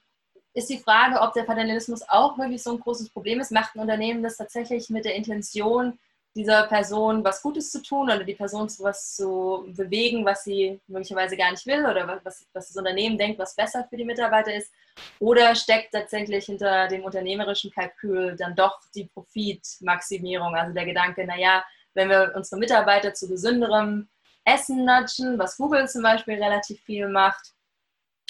ist 0.54 0.70
die 0.70 0.80
Frage, 0.80 1.20
ob 1.20 1.34
der 1.34 1.44
Paternalismus 1.44 2.08
auch 2.08 2.38
wirklich 2.38 2.62
so 2.62 2.72
ein 2.72 2.80
großes 2.80 3.10
Problem 3.10 3.40
ist. 3.40 3.52
Macht 3.52 3.76
ein 3.76 3.80
Unternehmen 3.80 4.24
das 4.24 4.38
tatsächlich 4.38 4.90
mit 4.90 5.06
der 5.06 5.16
Intention, 5.16 5.98
dieser 6.36 6.64
Person 6.64 7.24
was 7.24 7.42
Gutes 7.42 7.72
zu 7.72 7.82
tun 7.82 8.06
oder 8.06 8.24
die 8.24 8.34
Person 8.34 8.68
zu 8.68 8.84
was 8.84 9.16
zu 9.16 9.66
bewegen, 9.68 10.26
was 10.26 10.44
sie 10.44 10.80
möglicherweise 10.88 11.38
gar 11.38 11.52
nicht 11.52 11.66
will 11.66 11.86
oder 11.86 12.20
was, 12.24 12.46
was 12.54 12.70
das 12.70 12.76
Unternehmen 12.76 13.18
denkt, 13.18 13.38
was 13.40 13.56
besser 13.56 13.86
für 13.88 13.98
die 13.98 14.06
Mitarbeiter 14.06 14.54
ist? 14.54 14.72
Oder 15.20 15.54
steckt 15.56 15.94
tatsächlich 15.94 16.46
hinter 16.46 16.88
dem 16.88 17.04
unternehmerischen 17.04 17.72
Kalkül 17.72 18.36
dann 18.36 18.56
doch 18.56 18.80
die 18.96 19.06
Profitmaximierung, 19.06 20.56
also 20.56 20.74
der 20.74 20.86
Gedanke, 20.86 21.26
naja, 21.26 21.64
wenn 21.94 22.10
wir 22.10 22.34
unsere 22.36 22.60
Mitarbeiter 22.60 23.14
zu 23.14 23.28
gesünderem 23.28 24.10
Essen 24.46 24.86
nudgen, 24.86 25.38
was 25.38 25.58
Google 25.58 25.88
zum 25.88 26.02
Beispiel 26.02 26.42
relativ 26.42 26.82
viel 26.82 27.08
macht, 27.08 27.53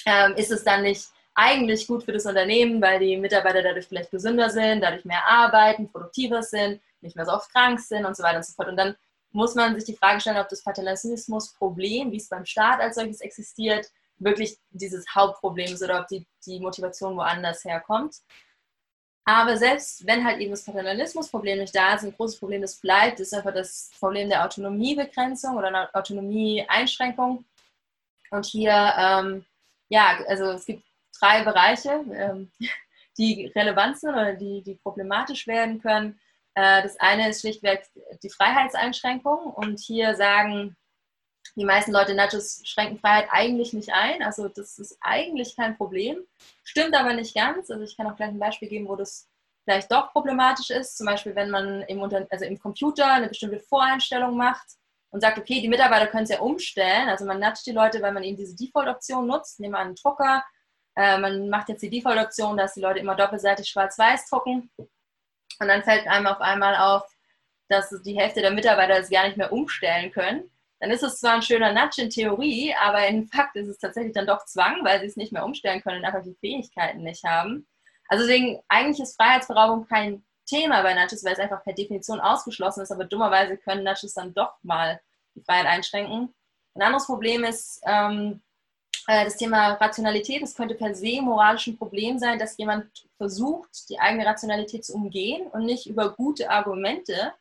ähm, 0.06 0.34
ist 0.36 0.50
es 0.50 0.64
dann 0.64 0.82
nicht 0.82 1.08
eigentlich 1.34 1.86
gut 1.86 2.04
für 2.04 2.12
das 2.12 2.26
Unternehmen, 2.26 2.80
weil 2.80 3.00
die 3.00 3.16
Mitarbeiter 3.16 3.62
dadurch 3.62 3.86
vielleicht 3.86 4.10
gesünder 4.10 4.50
sind, 4.50 4.82
dadurch 4.82 5.04
mehr 5.04 5.24
arbeiten, 5.26 5.90
produktiver 5.90 6.42
sind, 6.42 6.80
nicht 7.00 7.16
mehr 7.16 7.26
so 7.26 7.32
oft 7.32 7.52
krank 7.52 7.80
sind 7.80 8.04
und 8.04 8.16
so 8.16 8.22
weiter 8.22 8.36
und 8.36 8.46
so 8.46 8.52
fort. 8.52 8.68
Und 8.68 8.76
dann 8.76 8.94
muss 9.32 9.54
man 9.56 9.74
sich 9.74 9.84
die 9.84 9.96
Frage 9.96 10.20
stellen, 10.20 10.38
ob 10.38 10.48
das 10.48 10.62
Paternalismus-Problem, 10.62 12.12
wie 12.12 12.18
es 12.18 12.28
beim 12.28 12.46
Staat 12.46 12.80
als 12.80 12.94
solches 12.94 13.20
existiert, 13.20 13.90
wirklich 14.18 14.56
dieses 14.70 15.04
Hauptproblem 15.12 15.74
ist 15.74 15.82
oder 15.82 16.00
ob 16.00 16.06
die, 16.06 16.24
die 16.46 16.60
Motivation 16.60 17.16
woanders 17.16 17.64
herkommt. 17.64 18.16
Aber 19.24 19.56
selbst 19.56 20.06
wenn 20.06 20.24
halt 20.24 20.38
eben 20.40 20.50
das 20.50 20.64
Paternalismus-Problem 20.64 21.58
nicht 21.58 21.74
da 21.74 21.94
ist, 21.94 22.04
ein 22.04 22.14
großes 22.14 22.38
Problem, 22.38 22.60
das 22.60 22.76
bleibt, 22.76 23.20
ist 23.20 23.34
einfach 23.34 23.54
das 23.54 23.90
Problem 23.98 24.28
der 24.28 24.44
Autonomiebegrenzung 24.44 25.56
oder 25.56 25.90
Autonomieeinschränkung. 25.94 27.44
Und 28.30 28.46
hier, 28.46 28.94
ähm, 28.98 29.44
ja, 29.88 30.18
also 30.28 30.52
es 30.52 30.66
gibt 30.66 30.84
drei 31.18 31.42
Bereiche, 31.44 32.04
ähm, 32.12 32.50
die 33.18 33.52
relevant 33.54 33.98
sind 33.98 34.10
oder 34.10 34.34
die, 34.34 34.62
die 34.62 34.74
problematisch 34.74 35.46
werden 35.46 35.80
können. 35.80 36.18
Äh, 36.54 36.82
das 36.82 36.98
eine 36.98 37.28
ist 37.28 37.40
schlichtweg 37.40 37.88
die 38.22 38.30
Freiheitseinschränkung 38.30 39.52
und 39.54 39.80
hier 39.80 40.14
sagen 40.16 40.76
die 41.56 41.64
meisten 41.64 41.92
Leute, 41.92 42.14
Nachos 42.14 42.62
schränken 42.64 42.98
Freiheit 42.98 43.28
eigentlich 43.30 43.72
nicht 43.72 43.92
ein. 43.92 44.22
Also 44.22 44.48
das 44.48 44.78
ist 44.78 44.98
eigentlich 45.00 45.54
kein 45.54 45.76
Problem. 45.76 46.18
Stimmt 46.64 46.94
aber 46.96 47.12
nicht 47.12 47.34
ganz. 47.34 47.70
Also 47.70 47.84
ich 47.84 47.96
kann 47.96 48.06
auch 48.06 48.16
gleich 48.16 48.30
ein 48.30 48.38
Beispiel 48.38 48.68
geben, 48.68 48.88
wo 48.88 48.96
das 48.96 49.28
vielleicht 49.62 49.92
doch 49.92 50.12
problematisch 50.12 50.70
ist. 50.70 50.96
Zum 50.96 51.06
Beispiel, 51.06 51.34
wenn 51.36 51.50
man 51.50 51.82
im, 51.82 52.00
Unter 52.00 52.26
also 52.30 52.44
im 52.44 52.58
Computer 52.58 53.12
eine 53.12 53.28
bestimmte 53.28 53.60
Voreinstellung 53.60 54.36
macht 54.36 54.66
und 55.14 55.20
sagt, 55.20 55.38
okay, 55.38 55.60
die 55.60 55.68
Mitarbeiter 55.68 56.08
können 56.08 56.24
es 56.24 56.30
ja 56.30 56.40
umstellen. 56.40 57.08
Also 57.08 57.24
man 57.24 57.38
nudgt 57.38 57.64
die 57.66 57.70
Leute, 57.70 58.02
weil 58.02 58.10
man 58.10 58.24
eben 58.24 58.36
diese 58.36 58.56
Default-Option 58.56 59.28
nutzt. 59.28 59.60
Nehmen 59.60 59.74
wir 59.74 59.78
einen 59.78 59.94
Drucker. 59.94 60.44
Äh, 60.96 61.18
man 61.18 61.48
macht 61.48 61.68
jetzt 61.68 61.82
die 61.82 61.88
Default-Option, 61.88 62.56
dass 62.56 62.74
die 62.74 62.80
Leute 62.80 62.98
immer 62.98 63.14
doppelseitig 63.14 63.68
schwarz-weiß 63.68 64.28
drucken. 64.28 64.72
Und 64.76 65.68
dann 65.68 65.84
fällt 65.84 66.08
einem 66.08 66.26
auf 66.26 66.40
einmal 66.40 66.74
auf, 66.74 67.04
dass 67.68 67.94
die 68.02 68.18
Hälfte 68.18 68.40
der 68.40 68.50
Mitarbeiter 68.50 68.98
es 68.98 69.08
gar 69.08 69.24
nicht 69.24 69.36
mehr 69.36 69.52
umstellen 69.52 70.10
können. 70.10 70.50
Dann 70.80 70.90
ist 70.90 71.04
es 71.04 71.20
zwar 71.20 71.34
ein 71.34 71.42
schöner 71.42 71.72
Nudge 71.72 72.02
in 72.02 72.10
Theorie, 72.10 72.74
aber 72.82 73.06
in 73.06 73.28
Fakt 73.28 73.54
ist 73.54 73.68
es 73.68 73.78
tatsächlich 73.78 74.14
dann 74.14 74.26
doch 74.26 74.44
Zwang, 74.46 74.84
weil 74.84 74.98
sie 74.98 75.06
es 75.06 75.16
nicht 75.16 75.32
mehr 75.32 75.44
umstellen 75.44 75.80
können 75.80 75.98
und 75.98 76.04
einfach 76.06 76.24
die 76.24 76.36
Fähigkeiten 76.40 77.04
nicht 77.04 77.22
haben. 77.22 77.68
Also 78.08 78.26
deswegen, 78.26 78.60
eigentlich 78.66 79.00
ist 79.00 79.14
Freiheitsberaubung 79.14 79.86
kein 79.86 80.24
Thema 80.46 80.82
bei 80.82 80.94
Nudges, 80.94 81.24
weil 81.24 81.32
es 81.32 81.38
einfach 81.38 81.62
per 81.64 81.72
Definition 81.72 82.20
ausgeschlossen 82.20 82.82
ist, 82.82 82.92
aber 82.92 83.04
dummerweise 83.04 83.56
können 83.56 83.84
Nudges 83.84 84.14
dann 84.14 84.34
doch 84.34 84.54
mal 84.62 85.00
die 85.34 85.42
Freiheit 85.42 85.66
einschränken. 85.66 86.34
Ein 86.74 86.82
anderes 86.82 87.06
Problem 87.06 87.44
ist, 87.44 87.80
ähm, 87.86 88.42
äh, 89.06 89.24
das 89.24 89.36
Thema 89.36 89.74
Rationalität, 89.74 90.42
es 90.42 90.54
könnte 90.54 90.74
per 90.74 90.94
se 90.94 91.20
moralisch 91.20 91.66
ein 91.66 91.78
Problem 91.78 92.18
sein, 92.18 92.38
dass 92.38 92.56
jemand 92.56 93.06
versucht, 93.16 93.88
die 93.88 93.98
eigene 93.98 94.26
Rationalität 94.26 94.84
zu 94.84 94.94
umgehen 94.94 95.46
und 95.48 95.64
nicht 95.64 95.86
über 95.86 96.14
gute 96.14 96.50
Argumente 96.50 97.32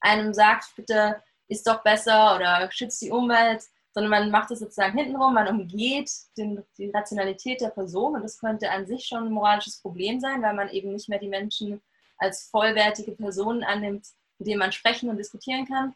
einem 0.00 0.32
sagt, 0.32 0.76
bitte 0.76 1.22
ist 1.48 1.66
doch 1.66 1.82
besser 1.82 2.36
oder 2.36 2.70
schützt 2.70 3.02
die 3.02 3.10
Umwelt, 3.10 3.64
sondern 3.92 4.10
man 4.10 4.30
macht 4.30 4.50
es 4.50 4.60
sozusagen 4.60 4.96
hintenrum, 4.96 5.34
man 5.34 5.48
umgeht 5.48 6.10
den, 6.36 6.62
die 6.76 6.90
Rationalität 6.90 7.60
der 7.60 7.70
Person 7.70 8.14
und 8.14 8.22
das 8.22 8.38
könnte 8.38 8.70
an 8.70 8.86
sich 8.86 9.06
schon 9.06 9.24
ein 9.24 9.32
moralisches 9.32 9.80
Problem 9.80 10.20
sein, 10.20 10.42
weil 10.42 10.54
man 10.54 10.68
eben 10.68 10.92
nicht 10.92 11.08
mehr 11.08 11.18
die 11.18 11.28
Menschen 11.28 11.82
als 12.18 12.48
vollwertige 12.50 13.12
Personen 13.12 13.64
annimmt, 13.64 14.06
mit 14.38 14.48
denen 14.48 14.58
man 14.58 14.72
sprechen 14.72 15.08
und 15.08 15.16
diskutieren 15.16 15.66
kann. 15.66 15.94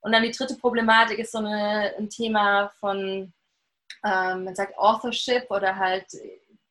Und 0.00 0.12
dann 0.12 0.22
die 0.22 0.30
dritte 0.30 0.56
Problematik 0.56 1.18
ist 1.18 1.32
so 1.32 1.38
eine, 1.38 1.94
ein 1.98 2.10
Thema 2.10 2.68
von 2.78 3.32
ähm, 4.04 4.44
man 4.44 4.54
sagt 4.54 4.78
Authorship 4.78 5.50
oder 5.50 5.76
halt 5.76 6.06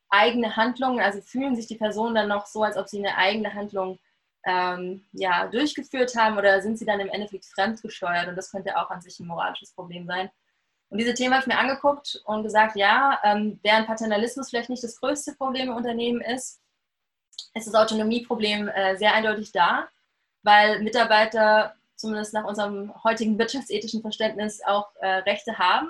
eigene 0.10 0.56
Handlungen, 0.56 1.00
also 1.00 1.22
fühlen 1.22 1.56
sich 1.56 1.66
die 1.66 1.76
Personen 1.76 2.16
dann 2.16 2.30
noch 2.30 2.46
so, 2.46 2.64
als 2.64 2.78
ob 2.78 2.88
sie 2.88 3.00
eine 3.00 3.18
eigene 3.18 3.54
Handlung 3.54 4.00
ähm, 4.46 5.06
ja, 5.14 5.48
durchgeführt 5.48 6.16
haben 6.16 6.38
oder 6.38 6.62
sind 6.62 6.78
sie 6.78 6.86
dann 6.86 7.00
im 7.00 7.10
Endeffekt 7.10 7.46
fremdgesteuert 7.46 8.28
und 8.28 8.36
das 8.36 8.52
könnte 8.52 8.78
auch 8.78 8.90
an 8.92 9.02
sich 9.02 9.20
ein 9.20 9.28
moralisches 9.28 9.74
Problem 9.74 10.06
sein. 10.06 10.30
Und 10.90 11.00
diese 11.00 11.16
Themen 11.16 11.34
habe 11.34 11.42
ich 11.42 11.48
mir 11.48 11.58
angeguckt 11.58 12.22
und 12.26 12.44
gesagt, 12.44 12.76
ja, 12.76 13.20
ähm, 13.24 13.60
während 13.64 13.88
Paternalismus 13.88 14.50
vielleicht 14.50 14.70
nicht 14.70 14.84
das 14.84 15.00
größte 15.00 15.34
Problem 15.34 15.70
im 15.70 15.76
Unternehmen 15.76 16.22
ist, 16.22 16.62
ist 17.54 17.68
das 17.68 17.76
Autonomieproblem 17.76 18.68
äh, 18.68 18.96
sehr 18.98 19.14
eindeutig 19.14 19.52
da, 19.52 19.88
weil 20.44 20.82
Mitarbeiter 20.82 21.76
zumindest 21.96 22.34
nach 22.34 22.46
unserem 22.46 22.94
heutigen 23.04 23.38
wirtschaftsethischen 23.38 24.02
Verständnis 24.02 24.62
auch 24.66 24.90
äh, 25.00 25.08
Rechte 25.08 25.58
haben 25.58 25.90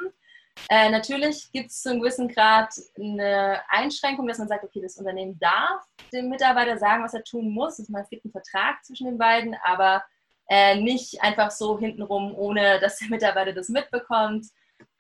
Äh, 0.70 0.90
natürlich 0.92 1.52
gibt 1.52 1.72
es 1.72 1.82
zu 1.82 1.90
einem 1.90 2.02
gewissen 2.02 2.28
Grad 2.28 2.74
eine 2.96 3.62
Einschränkung, 3.70 4.28
dass 4.28 4.38
man 4.38 4.48
sagt, 4.48 4.64
okay, 4.64 4.82
das 4.82 4.98
Unternehmen 4.98 5.40
darf 5.40 5.84
dem 6.12 6.30
Mitarbeiter 6.30 6.78
sagen, 6.78 7.04
was 7.04 7.16
er 7.16 7.24
tun 7.24 7.50
muss. 7.50 7.80
Es 7.80 7.88
gibt 8.10 8.24
einen 8.26 8.32
Vertrag 8.32 8.84
zwischen 8.86 9.08
den 9.08 9.18
beiden, 9.18 9.56
aber 9.64 10.04
äh, 10.48 10.80
nicht 10.80 11.22
einfach 11.24 11.52
so 11.52 11.80
hintenrum, 11.80 12.36
ohne 12.36 12.80
dass 12.80 13.00
der 13.00 13.10
Mitarbeiter 13.10 13.54
das 13.54 13.70
mitbekommt 13.70 14.46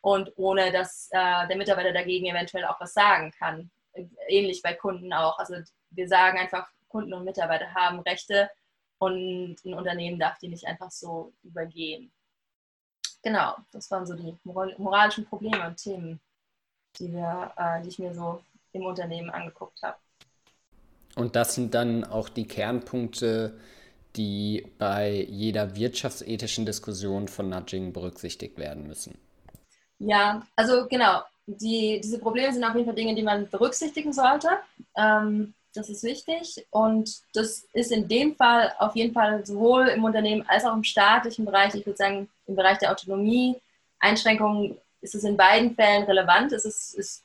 und 0.01 0.31
ohne 0.37 0.71
dass 0.71 1.09
äh, 1.11 1.47
der 1.47 1.57
Mitarbeiter 1.57 1.93
dagegen 1.93 2.25
eventuell 2.25 2.65
auch 2.65 2.79
was 2.79 2.93
sagen 2.93 3.31
kann. 3.37 3.69
Ähnlich 4.27 4.61
bei 4.63 4.73
Kunden 4.73 5.13
auch. 5.13 5.37
Also 5.37 5.55
wir 5.95 6.07
sagen 6.07 6.37
einfach, 6.37 6.67
Kunden 6.89 7.13
und 7.13 7.23
Mitarbeiter 7.23 7.73
haben 7.73 7.99
Rechte 8.01 8.49
und 8.99 9.57
ein 9.65 9.73
Unternehmen 9.73 10.19
darf 10.19 10.37
die 10.39 10.47
nicht 10.47 10.65
einfach 10.65 10.91
so 10.91 11.33
übergehen. 11.43 12.11
Genau, 13.23 13.55
das 13.71 13.89
waren 13.89 14.05
so 14.05 14.15
die 14.15 14.37
moralischen 14.43 15.25
Probleme 15.25 15.65
und 15.65 15.77
Themen, 15.77 16.19
die, 16.99 17.11
wir, 17.11 17.53
äh, 17.57 17.81
die 17.81 17.89
ich 17.89 17.99
mir 17.99 18.13
so 18.13 18.43
im 18.73 18.85
Unternehmen 18.85 19.29
angeguckt 19.29 19.81
habe. 19.81 19.97
Und 21.15 21.35
das 21.35 21.55
sind 21.55 21.73
dann 21.73 22.03
auch 22.03 22.29
die 22.29 22.47
Kernpunkte, 22.47 23.59
die 24.15 24.71
bei 24.77 25.25
jeder 25.29 25.75
wirtschaftsethischen 25.75 26.65
Diskussion 26.65 27.27
von 27.27 27.49
Nudging 27.49 27.93
berücksichtigt 27.93 28.57
werden 28.57 28.87
müssen. 28.87 29.17
Ja, 29.99 30.45
also 30.55 30.87
genau. 30.87 31.21
Die, 31.45 31.99
diese 32.01 32.19
Probleme 32.19 32.53
sind 32.53 32.63
auf 32.63 32.73
jeden 32.73 32.85
Fall 32.85 32.95
Dinge, 32.95 33.15
die 33.15 33.23
man 33.23 33.49
berücksichtigen 33.49 34.13
sollte. 34.13 34.49
Ähm, 34.95 35.53
das 35.73 35.89
ist 35.89 36.03
wichtig. 36.03 36.65
Und 36.69 37.21
das 37.33 37.67
ist 37.73 37.91
in 37.91 38.07
dem 38.07 38.35
Fall 38.35 38.73
auf 38.79 38.95
jeden 38.95 39.13
Fall 39.13 39.45
sowohl 39.45 39.87
im 39.87 40.03
Unternehmen 40.03 40.45
als 40.47 40.65
auch 40.65 40.73
im 40.73 40.83
staatlichen 40.83 41.45
Bereich, 41.45 41.73
ich 41.75 41.85
würde 41.85 41.97
sagen, 41.97 42.29
im 42.47 42.55
Bereich 42.55 42.77
der 42.77 42.91
Autonomie, 42.91 43.59
Einschränkungen 43.99 44.77
ist 45.01 45.15
es 45.15 45.23
in 45.23 45.37
beiden 45.37 45.75
Fällen 45.75 46.03
relevant. 46.03 46.51
Es 46.51 46.65
ist, 46.65 46.93
ist, 46.93 47.23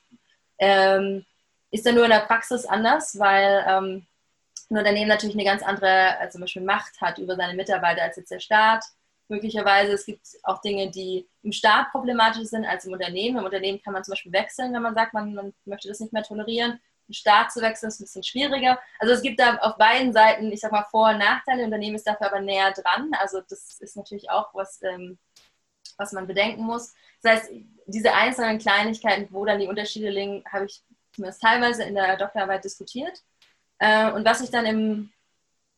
ähm, 0.58 1.24
ist 1.70 1.86
dann 1.86 1.94
nur 1.94 2.04
in 2.04 2.10
der 2.10 2.20
Praxis 2.20 2.64
anders, 2.64 3.18
weil 3.18 3.64
ähm, 3.68 4.06
ein 4.70 4.78
Unternehmen 4.78 5.08
natürlich 5.08 5.36
eine 5.36 5.44
ganz 5.44 5.62
andere, 5.62 6.18
also 6.18 6.32
zum 6.32 6.42
Beispiel 6.42 6.62
Macht 6.62 7.00
hat 7.00 7.18
über 7.18 7.36
seine 7.36 7.54
Mitarbeiter 7.54 8.02
als 8.02 8.16
jetzt 8.16 8.30
der 8.30 8.40
Staat. 8.40 8.84
Möglicherweise, 9.28 9.92
es 9.92 10.06
gibt 10.06 10.26
auch 10.42 10.60
Dinge, 10.62 10.90
die 10.90 11.26
im 11.42 11.52
Staat 11.52 11.90
problematisch 11.90 12.44
sind 12.44 12.64
als 12.64 12.86
im 12.86 12.92
Unternehmen. 12.92 13.38
Im 13.38 13.44
Unternehmen 13.44 13.80
kann 13.82 13.92
man 13.92 14.04
zum 14.04 14.12
Beispiel 14.12 14.32
wechseln, 14.32 14.72
wenn 14.72 14.82
man 14.82 14.94
sagt, 14.94 15.12
man, 15.12 15.34
man 15.34 15.54
möchte 15.66 15.88
das 15.88 16.00
nicht 16.00 16.12
mehr 16.12 16.22
tolerieren. 16.22 16.80
Im 17.08 17.14
Staat 17.14 17.52
zu 17.52 17.60
wechseln 17.62 17.88
ist 17.88 18.00
ein 18.00 18.04
bisschen 18.04 18.22
schwieriger. 18.22 18.78
Also 18.98 19.14
es 19.14 19.22
gibt 19.22 19.40
da 19.40 19.56
auf 19.56 19.76
beiden 19.76 20.12
Seiten, 20.12 20.52
ich 20.52 20.60
sag 20.60 20.72
mal, 20.72 20.86
Vor- 20.90 21.10
und 21.10 21.18
Nachteile. 21.18 21.64
Unternehmen 21.64 21.96
ist 21.96 22.06
dafür 22.06 22.26
aber 22.26 22.40
näher 22.40 22.72
dran. 22.72 23.10
Also 23.18 23.40
das 23.48 23.80
ist 23.80 23.96
natürlich 23.96 24.30
auch 24.30 24.54
was, 24.54 24.80
ähm, 24.82 25.18
was 25.96 26.12
man 26.12 26.26
bedenken 26.26 26.62
muss. 26.62 26.94
Das 27.22 27.32
heißt, 27.32 27.50
diese 27.86 28.12
einzelnen 28.12 28.58
Kleinigkeiten, 28.58 29.28
wo 29.30 29.44
dann 29.44 29.58
die 29.58 29.66
Unterschiede 29.66 30.10
liegen, 30.10 30.44
habe 30.52 30.66
ich 30.66 30.82
zumindest 31.12 31.42
teilweise 31.42 31.82
in 31.84 31.94
der 31.94 32.16
Doktorarbeit 32.16 32.62
diskutiert. 32.62 33.22
Äh, 33.78 34.12
und 34.12 34.24
was 34.24 34.40
ich 34.42 34.50
dann 34.50 34.66
im 34.66 35.10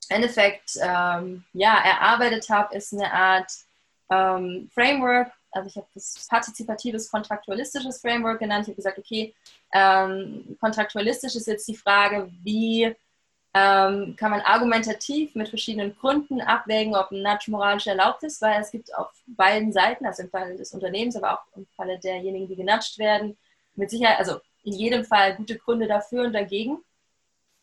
Endeffekt 0.08 0.76
ähm, 0.82 1.44
ja, 1.52 1.78
erarbeitet 1.78 2.48
habe, 2.50 2.74
ist 2.74 2.92
eine 2.92 3.12
Art 3.12 3.52
ähm, 4.10 4.68
Framework. 4.74 5.32
Also 5.52 5.68
ich 5.68 5.76
habe 5.76 5.86
das 5.94 6.26
partizipatives 6.28 7.10
kontraktualistisches 7.10 8.00
Framework 8.00 8.38
genannt. 8.38 8.62
Ich 8.62 8.68
habe 8.68 8.76
gesagt, 8.76 8.98
okay, 8.98 9.34
ähm, 9.72 10.56
kontraktualistisch 10.60 11.34
ist 11.34 11.46
jetzt 11.46 11.66
die 11.68 11.76
Frage, 11.76 12.30
wie 12.42 12.94
ähm, 13.52 14.14
kann 14.16 14.30
man 14.30 14.40
argumentativ 14.42 15.34
mit 15.34 15.48
verschiedenen 15.48 15.96
Gründen 15.96 16.40
abwägen, 16.40 16.94
ob 16.94 17.10
ein 17.10 17.22
Nudge 17.22 17.50
moralisch 17.50 17.88
erlaubt 17.88 18.22
ist, 18.22 18.40
weil 18.40 18.60
es 18.60 18.70
gibt 18.70 18.94
auf 18.94 19.10
beiden 19.26 19.72
Seiten, 19.72 20.06
also 20.06 20.22
im 20.22 20.30
Falle 20.30 20.56
des 20.56 20.72
Unternehmens, 20.72 21.16
aber 21.16 21.34
auch 21.34 21.56
im 21.56 21.66
Falle 21.76 21.98
derjenigen, 21.98 22.46
die 22.46 22.56
genudged 22.56 22.98
werden, 22.98 23.36
mit 23.74 23.90
Sicherheit, 23.90 24.18
also 24.18 24.40
in 24.62 24.74
jedem 24.74 25.04
Fall 25.04 25.34
gute 25.36 25.58
Gründe 25.58 25.88
dafür 25.88 26.24
und 26.24 26.32
dagegen. 26.32 26.74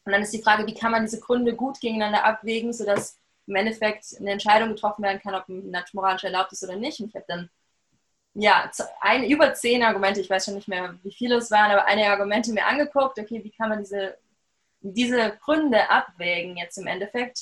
Und 0.03 0.11
dann 0.11 0.21
ist 0.21 0.33
die 0.33 0.41
Frage, 0.41 0.65
wie 0.67 0.73
kann 0.73 0.91
man 0.91 1.03
diese 1.03 1.19
Gründe 1.19 1.55
gut 1.55 1.79
gegeneinander 1.79 2.25
abwägen, 2.25 2.73
sodass 2.73 3.17
im 3.45 3.55
Endeffekt 3.55 4.15
eine 4.19 4.31
Entscheidung 4.31 4.69
getroffen 4.69 5.03
werden 5.03 5.21
kann, 5.21 5.35
ob 5.35 5.47
ein 5.47 5.71
Nudge 5.71 5.91
moralisch 5.93 6.25
erlaubt 6.25 6.51
ist 6.51 6.63
oder 6.63 6.75
nicht. 6.75 6.99
Und 6.99 7.09
ich 7.09 7.15
habe 7.15 7.25
dann 7.27 7.49
ja, 8.39 8.69
ein, 9.01 9.23
über 9.23 9.53
zehn 9.53 9.83
Argumente, 9.83 10.21
ich 10.21 10.29
weiß 10.29 10.45
schon 10.45 10.55
nicht 10.55 10.67
mehr, 10.67 10.95
wie 11.03 11.11
viele 11.11 11.37
es 11.37 11.49
waren, 11.51 11.71
aber 11.71 11.85
einige 11.85 12.09
Argumente 12.09 12.53
mir 12.53 12.65
angeguckt, 12.65 13.19
okay, 13.19 13.43
wie 13.43 13.51
kann 13.51 13.69
man 13.69 13.79
diese, 13.79 14.17
diese 14.81 15.37
Gründe 15.43 15.89
abwägen 15.89 16.57
jetzt 16.57 16.77
im 16.77 16.87
Endeffekt. 16.87 17.39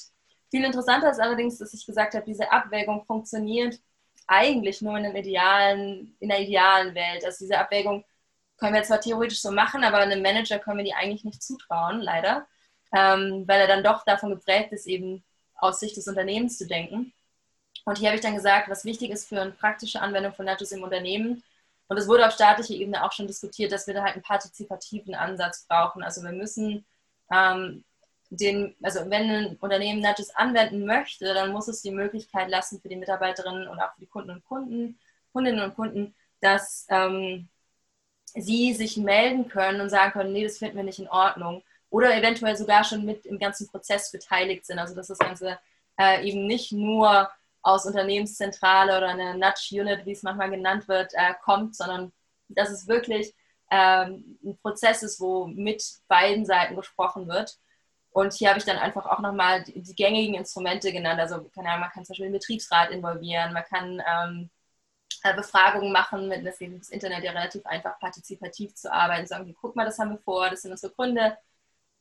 Viel 0.52 0.64
interessanter 0.64 1.12
ist 1.12 1.20
allerdings, 1.20 1.58
dass 1.58 1.74
ich 1.74 1.86
gesagt 1.86 2.14
habe, 2.14 2.26
diese 2.26 2.52
Abwägung 2.52 3.04
funktioniert 3.06 3.80
eigentlich 4.28 4.82
nur 4.82 4.98
in, 4.98 5.06
einem 5.06 5.16
idealen, 5.16 6.16
in 6.20 6.32
einer 6.32 6.42
idealen 6.42 6.96
Welt. 6.96 7.26
Also 7.26 7.46
diese 7.46 7.60
Abwägung 7.60 8.06
können 8.58 8.74
wir 8.74 8.84
zwar 8.84 9.02
theoretisch 9.02 9.42
so 9.42 9.52
machen, 9.52 9.84
aber 9.84 9.98
einem 9.98 10.22
Manager 10.22 10.60
können 10.60 10.78
wir 10.78 10.86
die 10.86 10.94
eigentlich 10.94 11.26
nicht 11.26 11.44
zutrauen, 11.44 12.02
leider 12.02 12.48
ähm, 12.96 13.44
weil 13.48 13.62
er 13.62 13.68
dann 13.68 13.84
doch 13.84 14.04
davon 14.06 14.32
geprägt 14.32 14.72
ist, 14.72 14.88
eben 14.88 15.24
aus 15.56 15.80
Sicht 15.80 15.98
des 15.98 16.08
Unternehmens 16.08 16.58
zu 16.58 16.68
denken. 16.68 17.14
Und 17.86 17.98
hier 17.98 18.10
habe 18.10 18.16
ich 18.16 18.24
dann 18.24 18.36
gesagt, 18.36 18.70
was 18.70 18.84
wichtig 18.84 19.12
ist 19.12 19.30
für 19.30 19.42
eine 19.42 19.52
praktische 19.52 20.02
Anwendung 20.02 20.34
von 20.34 20.46
Nudges 20.46 20.72
im 20.72 20.84
Unternehmen. 20.84 21.44
Und 21.88 21.98
es 21.98 22.08
wurde 22.08 22.26
auf 22.28 22.34
staatlicher 22.34 22.74
Ebene 22.74 23.04
auch 23.04 23.12
schon 23.12 23.28
diskutiert, 23.28 23.72
dass 23.72 23.88
wir 23.88 23.94
da 23.94 24.04
halt 24.04 24.14
einen 24.14 24.24
partizipativen 24.24 25.14
Ansatz 25.16 25.66
brauchen. 25.68 26.04
Also 26.04 26.24
wir 26.24 26.32
müssen 26.32 26.84
ähm, 27.32 27.84
den, 28.32 28.76
also 28.82 29.02
wenn 29.10 29.30
ein 29.30 29.58
Unternehmen 29.58 30.02
Nudges 30.02 30.36
anwenden 30.36 30.86
möchte, 30.86 31.34
dann 31.34 31.52
muss 31.52 31.68
es 31.68 31.84
die 31.84 31.92
Möglichkeit 31.92 32.50
lassen 32.50 32.82
für 32.82 32.90
die 32.90 32.96
Mitarbeiterinnen 32.96 33.68
und 33.68 33.80
auch 33.80 33.94
für 33.94 34.02
die 34.02 34.08
Kunden 34.08 34.32
und 34.32 34.46
Kunden, 34.46 35.00
Kundinnen 35.32 35.64
und 35.64 35.76
Kunden, 35.76 36.16
dass 36.42 36.88
ähm, 36.90 37.48
sie 38.34 38.74
sich 38.74 38.98
melden 38.98 39.48
können 39.48 39.80
und 39.80 39.90
sagen 39.90 40.12
können, 40.12 40.34
nee, 40.34 40.44
das 40.44 40.58
finden 40.58 40.78
wir 40.78 40.84
nicht 40.84 41.00
in 41.00 41.08
Ordnung 41.08 41.64
oder 41.90 42.16
eventuell 42.18 42.58
sogar 42.58 42.84
schon 42.84 43.06
mit 43.06 43.26
im 43.26 43.40
ganzen 43.40 43.68
Prozess 43.68 44.12
beteiligt 44.12 44.66
sind. 44.66 44.80
Also 44.80 44.96
dass 44.96 45.08
das 45.08 45.20
Ganze 45.20 45.60
äh, 46.00 46.28
eben 46.28 46.48
nicht 46.48 46.72
nur 46.72 47.30
aus 47.66 47.86
Unternehmenszentrale 47.86 48.98
oder 48.98 49.10
einer 49.10 49.34
Nudge-Unit, 49.34 50.06
wie 50.06 50.12
es 50.12 50.24
manchmal 50.24 50.52
genannt 50.52 50.88
wird, 50.88 51.14
äh, 51.16 51.34
kommt, 51.44 51.76
sondern 51.76 52.12
dass 52.48 52.70
es 52.70 52.88
wirklich 52.88 53.34
ähm, 53.72 54.38
ein 54.44 54.58
Prozess 54.62 55.04
ist, 55.04 55.20
wo 55.20 55.48
mit 55.48 55.84
beiden 56.08 56.46
Seiten 56.46 56.76
gesprochen 56.76 57.28
wird. 57.28 57.58
Und 58.12 58.34
hier 58.34 58.50
habe 58.50 58.60
ich 58.60 58.66
dann 58.66 58.78
einfach 58.78 59.08
auch 59.08 59.20
nochmal 59.20 59.64
die, 59.64 59.82
die 59.82 59.96
gängigen 59.96 60.36
Instrumente 60.36 60.92
genannt. 60.92 61.20
Also 61.20 61.44
keine 61.56 61.70
Ahnung, 61.70 61.82
man 61.82 61.90
kann 61.90 62.06
zum 62.06 62.14
Beispiel 62.14 62.28
den 62.28 62.34
Betriebsrat 62.34 62.92
involvieren, 62.92 63.54
man 63.54 63.64
kann 63.64 64.02
ähm, 64.08 64.50
äh, 65.24 65.34
Befragungen 65.36 65.92
machen, 65.92 66.28
mit 66.28 66.46
das 66.46 66.60
Internet 66.60 67.24
ja 67.24 67.32
relativ 67.32 67.66
einfach 67.66 68.00
partizipativ 68.00 68.76
zu 68.76 68.92
arbeiten, 68.94 69.28
sagen, 69.28 69.46
okay, 69.46 69.58
guck 69.60 69.76
mal, 69.76 69.86
das 69.86 69.98
haben 70.00 70.12
wir 70.12 70.20
vor, 70.20 70.50
das 70.50 70.62
sind 70.62 70.72
unsere 70.72 70.94
Gründe, 70.94 71.36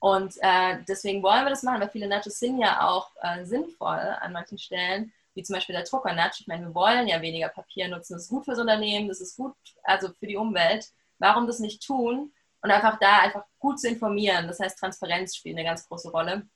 und 0.04 0.36
äh, 0.42 0.82
deswegen 0.86 1.22
wollen 1.22 1.44
wir 1.44 1.50
das 1.50 1.62
machen, 1.62 1.80
weil 1.80 1.88
viele 1.88 2.06
Nudges 2.06 2.38
sind 2.38 2.58
ja 2.58 2.86
auch 2.86 3.10
äh, 3.22 3.46
sinnvoll 3.46 3.98
an 3.98 4.32
manchen 4.32 4.58
Stellen, 4.58 5.14
wie 5.34 5.42
zum 5.42 5.54
Beispiel 5.54 5.74
der 5.74 5.84
Drucker-Nudge. 5.84 6.38
Ich 6.40 6.46
meine, 6.46 6.66
wir 6.66 6.74
wollen 6.74 7.08
ja 7.08 7.20
weniger 7.20 7.48
Papier 7.48 7.88
nutzen. 7.88 8.14
Das 8.14 8.24
ist 8.24 8.28
gut 8.28 8.44
fürs 8.44 8.58
Unternehmen, 8.58 9.08
das 9.08 9.20
ist 9.20 9.36
gut 9.36 9.54
also 9.82 10.08
für 10.12 10.26
die 10.26 10.36
Umwelt. 10.36 10.90
Warum 11.18 11.46
das 11.46 11.58
nicht 11.58 11.84
tun? 11.84 12.32
Und 12.60 12.70
einfach 12.70 12.98
da 12.98 13.18
einfach 13.18 13.44
gut 13.58 13.78
zu 13.78 13.88
informieren. 13.88 14.46
Das 14.46 14.58
heißt, 14.58 14.78
Transparenz 14.78 15.36
spielt 15.36 15.56
eine 15.56 15.66
ganz 15.66 15.86
große 15.86 16.10
Rolle. 16.10 16.46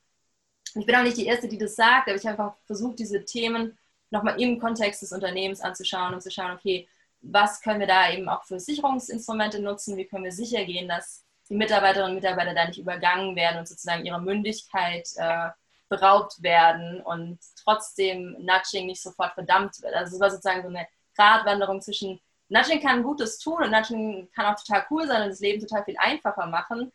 Ich 0.75 0.87
bin 0.87 0.95
auch 0.95 1.03
nicht 1.03 1.17
die 1.17 1.27
Erste, 1.27 1.49
die 1.49 1.59
das 1.59 1.77
sagt, 1.77 2.09
aber 2.09 2.17
ich 2.17 2.27
habe 2.27 2.43
einfach 2.43 2.57
versucht, 2.67 2.99
diese 2.99 3.25
Themen 3.25 3.77
nochmal 4.11 4.41
im 4.41 4.59
Kontext 4.59 5.03
des 5.03 5.13
Unternehmens 5.13 5.61
anzuschauen 5.61 6.15
und 6.15 6.23
zu 6.23 6.31
schauen, 6.31 6.53
okay, 6.53 6.89
was 7.21 7.61
können 7.61 7.81
wir 7.81 7.87
da 7.87 8.11
eben 8.11 8.29
auch 8.29 8.45
für 8.45 8.61
Sicherungsinstrumente 8.61 9.61
nutzen? 9.61 9.97
Wie 9.97 10.07
können 10.07 10.25
wir 10.25 10.33
sicher 10.33 10.65
gehen, 10.65 10.89
dass 10.89 11.25
die 11.49 11.55
Mitarbeiterinnen 11.55 12.11
und 12.11 12.23
Mitarbeiter 12.23 12.55
da 12.55 12.67
nicht 12.67 12.79
übergangen 12.79 13.35
werden 13.35 13.59
und 13.59 13.69
sozusagen 13.69 14.05
ihrer 14.05 14.21
Mündigkeit 14.21 15.09
äh, 15.17 15.51
beraubt 15.89 16.43
werden 16.43 17.01
und 17.01 17.39
trotzdem 17.63 18.37
Nudging 18.39 18.87
nicht 18.87 19.03
sofort 19.03 19.35
verdammt 19.35 19.81
wird. 19.83 19.95
Also 19.95 20.15
es 20.15 20.21
war 20.21 20.31
sozusagen 20.31 20.63
so 20.63 20.69
eine 20.69 20.87
Gratwanderung 21.17 21.81
zwischen 21.81 22.21
Nudging 22.49 22.81
kann 22.81 23.03
Gutes 23.03 23.39
tun 23.39 23.63
und 23.63 23.71
Nudging 23.71 24.31
kann 24.35 24.47
auch 24.47 24.59
total 24.63 24.87
cool 24.91 25.07
sein 25.07 25.23
und 25.23 25.29
das 25.29 25.41
Leben 25.41 25.61
total 25.61 25.85
viel 25.85 25.97
einfacher 25.99 26.47
machen. 26.47 26.93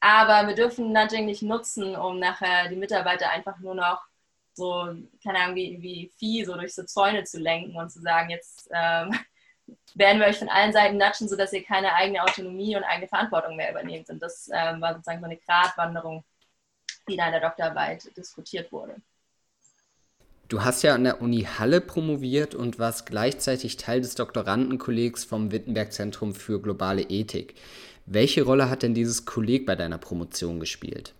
Aber 0.00 0.46
wir 0.48 0.54
dürfen 0.54 0.92
Nudging 0.92 1.26
nicht 1.26 1.42
nutzen, 1.42 1.96
um 1.96 2.18
nachher 2.18 2.68
die 2.68 2.76
Mitarbeiter 2.76 3.30
einfach 3.30 3.58
nur 3.58 3.74
noch 3.74 4.02
so, 4.52 4.88
keine 5.22 5.38
Ahnung, 5.38 5.56
wie, 5.56 5.80
wie 5.82 6.10
Vieh 6.18 6.44
so 6.44 6.54
durch 6.54 6.74
so 6.74 6.82
Zäune 6.84 7.24
zu 7.24 7.38
lenken 7.38 7.76
und 7.76 7.90
zu 7.90 8.00
sagen, 8.00 8.30
jetzt 8.30 8.68
ähm, 8.72 9.14
werden 9.94 10.20
wir 10.20 10.26
euch 10.26 10.38
von 10.38 10.48
allen 10.48 10.72
Seiten 10.72 10.96
natschen, 10.96 11.28
sodass 11.28 11.52
ihr 11.52 11.64
keine 11.64 11.92
eigene 11.94 12.22
Autonomie 12.22 12.76
und 12.76 12.84
eigene 12.84 13.08
Verantwortung 13.08 13.56
mehr 13.56 13.70
übernehmt. 13.70 14.08
Und 14.08 14.20
das 14.20 14.48
ähm, 14.52 14.80
war 14.80 14.94
sozusagen 14.94 15.20
so 15.20 15.26
eine 15.26 15.36
Gratwanderung, 15.36 16.24
die 17.08 17.16
da 17.16 17.26
in 17.26 17.32
der 17.32 17.40
Doktorarbeit 17.40 18.16
diskutiert 18.16 18.72
wurde. 18.72 18.96
Du 20.48 20.62
hast 20.64 20.82
ja 20.82 20.94
an 20.94 21.02
der 21.02 21.20
Uni 21.20 21.42
Halle 21.42 21.80
promoviert 21.80 22.54
und 22.54 22.78
warst 22.78 23.06
gleichzeitig 23.06 23.78
Teil 23.78 24.00
des 24.00 24.14
Doktorandenkollegs 24.14 25.24
vom 25.24 25.50
Wittenberg 25.50 25.92
Zentrum 25.92 26.34
für 26.34 26.62
globale 26.62 27.02
Ethik. 27.02 27.54
Welche 28.06 28.44
Rolle 28.44 28.70
hat 28.70 28.82
denn 28.82 28.94
dieses 28.94 29.24
Kolleg 29.24 29.66
bei 29.66 29.74
deiner 29.74 29.98
Promotion 29.98 30.60
gespielt? 30.60 31.14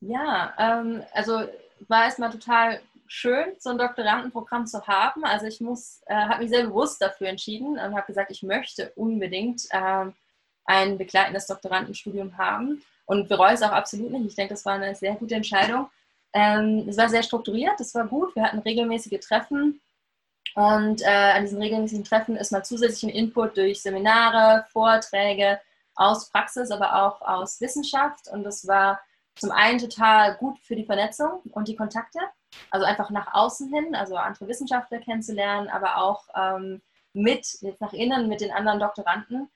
Ja, 0.00 0.52
ähm, 0.58 1.02
also 1.12 1.48
war 1.88 2.04
erstmal 2.04 2.30
total 2.30 2.80
schön, 3.06 3.54
so 3.58 3.70
ein 3.70 3.78
Doktorandenprogramm 3.78 4.66
zu 4.66 4.86
haben. 4.86 5.24
Also 5.24 5.46
ich 5.46 5.62
muss, 5.62 6.02
äh, 6.04 6.14
habe 6.14 6.42
mich 6.42 6.50
sehr 6.50 6.66
bewusst 6.66 7.00
dafür 7.00 7.28
entschieden 7.28 7.78
und 7.78 7.94
habe 7.94 8.06
gesagt, 8.06 8.30
ich 8.30 8.42
möchte 8.42 8.92
unbedingt 8.96 9.62
äh, 9.70 10.10
ein 10.66 10.98
begleitendes 10.98 11.46
Doktorandenstudium 11.46 12.36
haben 12.36 12.82
und 13.06 13.28
bereue 13.28 13.54
es 13.54 13.62
auch 13.62 13.72
absolut 13.72 14.10
nicht. 14.10 14.26
Ich 14.26 14.34
denke, 14.34 14.54
das 14.54 14.64
war 14.66 14.74
eine 14.74 14.94
sehr 14.94 15.14
gute 15.14 15.34
Entscheidung. 15.34 15.88
Ähm, 16.32 16.86
es 16.88 16.98
war 16.98 17.08
sehr 17.08 17.22
strukturiert, 17.22 17.80
es 17.80 17.94
war 17.94 18.06
gut. 18.06 18.34
Wir 18.36 18.42
hatten 18.44 18.58
regelmäßige 18.58 19.20
Treffen 19.20 19.80
und 20.56 21.02
äh, 21.02 21.32
an 21.34 21.42
diesen 21.42 21.60
regelmäßigen 21.60 22.04
Treffen 22.04 22.36
ist 22.36 22.50
mal 22.50 22.64
zusätzlichen 22.64 23.10
Input 23.10 23.56
durch 23.58 23.82
Seminare, 23.82 24.64
Vorträge 24.72 25.60
aus 25.94 26.30
Praxis, 26.30 26.70
aber 26.70 27.02
auch 27.02 27.20
aus 27.20 27.60
Wissenschaft. 27.60 28.28
Und 28.28 28.42
das 28.44 28.66
war 28.66 29.00
zum 29.34 29.50
einen 29.50 29.78
total 29.78 30.34
gut 30.36 30.58
für 30.60 30.74
die 30.74 30.86
Vernetzung 30.86 31.40
und 31.52 31.68
die 31.68 31.76
Kontakte, 31.76 32.20
also 32.70 32.86
einfach 32.86 33.10
nach 33.10 33.34
außen 33.34 33.68
hin, 33.68 33.94
also 33.94 34.16
andere 34.16 34.48
Wissenschaftler 34.48 34.98
kennenzulernen, 34.98 35.68
aber 35.68 35.98
auch 35.98 36.24
ähm, 36.34 36.80
mit, 37.12 37.58
jetzt 37.60 37.82
nach 37.82 37.92
innen, 37.92 38.28
mit 38.28 38.40
den 38.40 38.50
anderen 38.50 38.80
Doktoranden. 38.80 39.50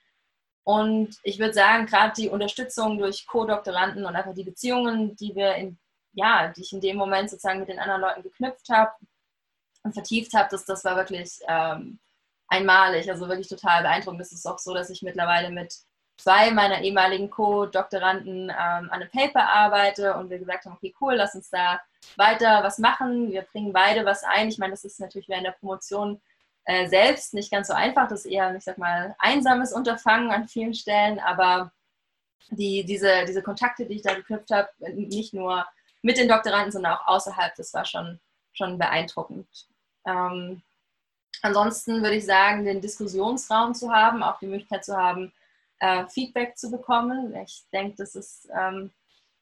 Und 0.71 1.19
ich 1.25 1.41
würde 1.41 1.53
sagen, 1.53 1.87
gerade 1.87 2.13
die 2.17 2.29
Unterstützung 2.29 2.97
durch 2.97 3.27
Co-Doktoranden 3.27 4.07
und 4.07 4.15
einfach 4.15 4.35
die 4.35 4.45
Beziehungen, 4.45 5.17
die 5.17 5.35
wir 5.35 5.57
in, 5.57 5.81
ja, 6.13 6.47
die 6.47 6.61
ich 6.61 6.73
in 6.73 6.81
dem 6.81 6.97
Moment 6.97 7.29
sozusagen 7.29 7.59
mit 7.59 7.69
den 7.69 7.81
anderen 7.81 8.03
Leuten 8.03 8.23
geknüpft 8.23 8.69
habe 8.69 8.93
und 9.83 9.95
vertieft 9.95 10.33
habe, 10.33 10.47
das, 10.49 10.65
das 10.67 10.85
war 10.85 10.95
wirklich 10.95 11.41
ähm, 11.49 11.99
einmalig, 12.47 13.11
also 13.11 13.27
wirklich 13.29 13.49
total 13.49 13.83
beeindruckend. 13.83 14.21
Es 14.21 14.31
ist 14.31 14.47
auch 14.47 14.61
so, 14.61 14.73
dass 14.73 14.91
ich 14.91 15.03
mittlerweile 15.03 15.51
mit 15.51 15.75
zwei 16.17 16.53
meiner 16.53 16.83
ehemaligen 16.83 17.31
Co-Doktoranden 17.31 18.45
ähm, 18.45 18.51
an 18.51 18.91
einem 18.91 19.11
Paper 19.11 19.49
arbeite 19.49 20.15
und 20.15 20.31
wir 20.31 20.39
gesagt 20.39 20.67
haben, 20.67 20.75
okay, 20.75 20.95
cool, 21.01 21.15
lass 21.15 21.35
uns 21.35 21.51
da 21.51 21.81
weiter 22.15 22.63
was 22.63 22.79
machen. 22.79 23.33
Wir 23.33 23.43
bringen 23.43 23.73
beide 23.73 24.05
was 24.05 24.23
ein. 24.23 24.49
Ich 24.49 24.59
meine, 24.59 24.75
das 24.75 24.85
ist 24.85 25.01
natürlich 25.01 25.29
während 25.29 25.47
der 25.47 25.53
Promotion 25.59 26.21
äh, 26.65 26.89
selbst 26.89 27.35
nicht 27.35 27.51
ganz 27.51 27.69
so 27.69 27.75
einfach. 27.75 28.09
Das 28.09 28.25
ist 28.25 28.31
eher, 28.31 28.55
ich 28.55 28.65
sag 28.65 28.79
mal, 28.79 29.15
einsames 29.19 29.73
Unterfangen 29.73 30.31
an 30.31 30.49
vielen 30.49 30.75
Stellen, 30.75 31.19
aber 31.19 31.73
die, 32.51 32.85
diese, 32.85 33.25
diese 33.27 33.43
Kontakte, 33.43 33.87
die 33.87 33.95
ich 33.95 34.03
da 34.03 34.15
geknüpft 34.15 34.51
habe, 34.51 34.69
nicht 34.93 35.35
nur 35.35 35.67
mit 36.03 36.19
den 36.19 36.29
Doktoranden, 36.29 36.73
sondern 36.73 36.95
auch 36.95 37.07
außerhalb, 37.07 37.55
das 37.57 37.75
war 37.75 37.85
schon, 37.85 38.21
schon 38.53 38.79
beeindruckend. 38.79 39.47
Ähm, 40.07 40.63
ansonsten 41.43 42.03
würde 42.03 42.17
ich 42.17 42.27
sagen, 42.27 42.65
den 42.65 42.81
Diskussionsraum 42.81 43.75
zu 43.75 43.93
haben, 43.93 44.23
auch 44.23 44.39
die 44.39 44.47
Möglichkeit 44.47 44.85
zu 44.85 44.97
haben, 44.97 45.33
äh, 45.79 46.07
Feedback 46.07 46.57
zu 46.57 46.71
bekommen. 46.71 47.35
Ich 47.37 47.65
denke, 47.73 47.97
das 47.97 48.15
ist 48.15 48.49
ähm, 48.55 48.91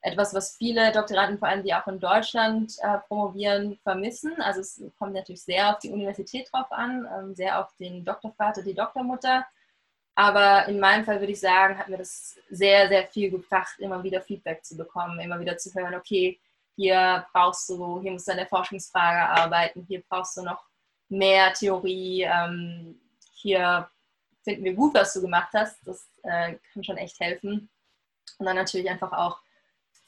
etwas, 0.01 0.33
was 0.33 0.57
viele 0.57 0.93
Doktoranden, 0.93 1.39
vor 1.39 1.49
allem 1.49 1.65
die 1.65 1.75
auch 1.75 1.87
in 1.87 1.99
Deutschland 1.99 2.75
äh, 2.83 2.99
promovieren, 3.09 3.79
vermissen. 3.83 4.41
Also 4.41 4.61
es 4.61 4.83
kommt 4.99 5.15
natürlich 5.15 5.43
sehr 5.43 5.71
auf 5.71 5.79
die 5.81 5.91
Universität 5.91 6.49
drauf 6.53 6.71
an, 6.71 7.09
ähm, 7.19 7.35
sehr 7.35 7.61
auf 7.61 7.75
den 7.77 8.05
Doktorvater, 8.05 8.63
die 8.63 8.75
Doktormutter. 8.75 9.47
Aber 10.15 10.67
in 10.67 10.81
meinem 10.81 11.05
Fall 11.05 11.21
würde 11.21 11.33
ich 11.33 11.41
sagen, 11.41 11.79
hat 11.79 11.89
mir 11.89 11.99
das 11.99 12.37
sehr, 12.51 12.89
sehr 12.89 13.07
viel 13.07 13.31
gebracht, 13.31 13.79
immer 13.79 14.03
wieder 14.03 14.21
Feedback 14.21 14.65
zu 14.65 14.77
bekommen, 14.77 15.21
immer 15.21 15.39
wieder 15.39 15.57
zu 15.57 15.73
hören, 15.75 15.95
okay, 15.95 16.41
hier 16.75 17.27
brauchst 17.33 17.69
du, 17.69 18.01
hier 18.01 18.13
musst 18.13 18.29
du 18.29 18.33
an 18.33 18.39
der 18.39 18.47
Forschungsfrage 18.47 19.41
arbeiten, 19.41 19.85
hier 19.89 20.03
brauchst 20.09 20.37
du 20.37 20.43
noch 20.43 20.65
mehr 21.09 21.53
Theorie, 21.53 22.23
ähm, 22.23 23.01
hier 23.33 23.89
finden 24.43 24.65
wir 24.65 24.75
gut, 24.75 24.95
was 24.95 25.13
du 25.13 25.21
gemacht 25.21 25.51
hast. 25.53 25.87
Das 25.87 26.09
äh, 26.23 26.57
kann 26.73 26.85
schon 26.85 26.97
echt 26.97 27.19
helfen. 27.21 27.69
Und 28.39 28.47
dann 28.47 28.57
natürlich 28.57 28.89
einfach 28.89 29.13
auch 29.13 29.41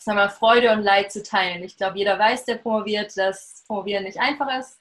sagen 0.02 0.18
wir, 0.18 0.30
Freude 0.30 0.72
und 0.72 0.82
Leid 0.82 1.12
zu 1.12 1.22
teilen. 1.22 1.62
Ich 1.62 1.76
glaube, 1.76 1.98
jeder 1.98 2.18
weiß, 2.18 2.44
der 2.44 2.56
promoviert, 2.56 3.16
dass 3.16 3.64
Promovieren 3.66 4.04
nicht 4.04 4.18
einfach 4.18 4.58
ist, 4.58 4.80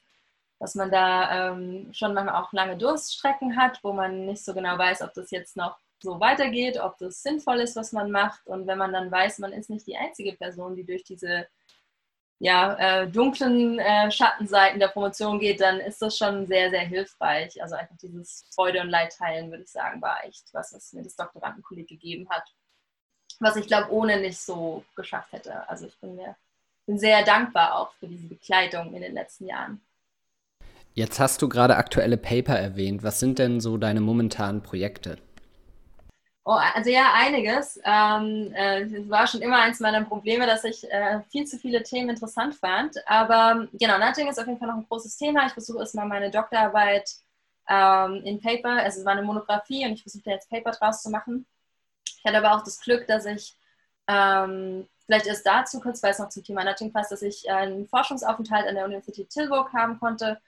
dass 0.60 0.76
man 0.76 0.92
da 0.92 1.52
ähm, 1.52 1.90
schon 1.94 2.14
manchmal 2.14 2.42
auch 2.42 2.52
lange 2.54 2.78
Durststrecken 2.78 3.58
hat, 3.58 3.80
wo 3.84 3.94
man 3.94 4.26
nicht 4.26 4.44
so 4.44 4.54
genau 4.54 4.78
weiß, 4.78 5.02
ob 5.02 5.14
das 5.14 5.32
jetzt 5.32 5.58
noch 5.58 5.78
so 6.02 6.20
weitergeht, 6.20 6.80
ob 6.80 6.98
das 6.98 7.22
sinnvoll 7.22 7.60
ist, 7.60 7.76
was 7.76 7.92
man 7.92 8.12
macht. 8.12 8.48
Und 8.48 8.68
wenn 8.68 8.78
man 8.78 8.94
dann 8.94 9.12
weiß, 9.12 9.40
man 9.40 9.52
ist 9.52 9.70
nicht 9.70 9.88
die 9.88 9.98
einzige 9.98 10.34
Person, 10.34 10.76
die 10.76 10.86
durch 10.86 11.04
diese 11.04 11.48
ja, 12.42 13.02
äh, 13.02 13.08
dunklen 13.10 13.80
äh, 13.80 14.10
Schattenseiten 14.10 14.80
der 14.80 14.88
Promotion 14.88 15.40
geht, 15.40 15.60
dann 15.60 15.82
ist 15.82 16.02
das 16.02 16.18
schon 16.18 16.48
sehr, 16.48 16.70
sehr 16.70 16.86
hilfreich. 16.86 17.62
Also 17.62 17.76
einfach 17.76 17.98
dieses 17.98 18.46
Freude 18.56 18.80
und 18.80 18.90
Leid 18.90 19.14
teilen, 19.18 19.52
würde 19.52 19.64
ich 19.64 19.72
sagen, 19.72 20.02
war 20.02 20.24
echt 20.24 20.54
was, 20.54 20.74
was 20.74 20.94
mir 20.94 21.04
das 21.04 21.18
Doktorandenkolleg 21.18 21.88
gegeben 21.88 22.30
hat. 22.30 22.50
Was 23.40 23.56
ich 23.56 23.68
glaube, 23.68 23.92
ohne 23.92 24.20
nicht 24.20 24.40
so 24.40 24.84
geschafft 24.96 25.32
hätte. 25.32 25.68
Also 25.70 25.88
ich 25.88 25.98
bin 26.00 26.16
mir 26.16 26.36
bin 26.90 26.98
sehr 26.98 27.24
dankbar 27.24 27.76
auch 27.76 27.94
für 28.00 28.08
diese 28.08 28.28
Begleitung 28.28 28.96
in 28.96 29.04
den 29.04 29.14
letzten 29.14 29.46
Jahren. 29.46 29.80
Jetzt 30.96 31.20
hast 31.20 31.40
du 31.42 31.48
gerade 31.48 31.78
aktuelle 31.78 32.18
Paper 32.18 32.58
erwähnt. 32.58 33.04
Was 33.04 33.20
sind 33.20 33.38
denn 33.38 33.62
so 33.62 33.78
deine 33.78 34.02
momentanen 34.02 34.64
Projekte? 34.64 35.18
Oh, 36.46 36.58
also 36.74 36.90
ja, 36.90 37.14
einiges. 37.14 37.80
Ähm, 37.86 38.52
äh, 38.56 39.08
war 39.08 39.28
schon 39.28 39.44
immer 39.44 39.62
eins 39.62 39.80
meiner 39.80 40.04
Probleme, 40.04 40.48
dass 40.48 40.64
ich 40.64 40.84
äh, 40.92 41.20
viel 41.30 41.46
zu 41.46 41.60
viele 41.60 41.84
Themen 41.84 42.10
interessant 42.10 42.56
fand. 42.56 42.96
Aber 43.08 43.68
genau, 43.74 44.00
Nudging 44.00 44.28
ist 44.28 44.40
auf 44.40 44.48
jeden 44.48 44.58
Fall 44.58 44.70
noch 44.70 44.78
ein 44.78 44.88
großes 44.90 45.16
Thema. 45.16 45.46
Ich 45.46 45.54
versuche 45.54 45.78
erstmal 45.78 46.08
meine 46.08 46.32
Doktorarbeit 46.32 47.08
ähm, 47.70 48.24
in 48.26 48.42
Paper, 48.42 48.78
also 48.78 49.02
es 49.02 49.06
war 49.06 49.14
eine 49.14 49.22
Monographie 49.22 49.86
und 49.86 49.94
ich 49.94 50.02
versuche 50.02 50.24
da 50.26 50.32
jetzt 50.32 50.50
Paper 50.50 50.72
draus 50.72 51.04
zu 51.04 51.12
machen. 51.12 51.46
Ich 52.18 52.26
hatte 52.26 52.38
aber 52.38 52.56
auch 52.56 52.64
das 52.64 52.80
Glück, 52.80 53.08
dass 53.08 53.26
ich 53.26 53.56
ähm, 54.08 54.88
vielleicht 55.06 55.28
erst 55.28 55.46
dazu 55.46 55.80
kurz, 55.80 56.02
weil 56.04 56.12
es 56.12 56.20
noch 56.20 56.30
zum 56.30 56.44
Thema 56.44 56.64
Nudging 56.64 56.92
passt, 56.92 57.12
dass 57.12 57.22
ich 57.22 57.50
einen 57.50 57.88
Forschungsaufenthalt 57.88 58.68
an 58.68 58.76
der 58.76 58.86
Universität 58.86 59.30
Tilburg 59.30 59.72
haben 59.74 60.00
konnte 60.00 60.40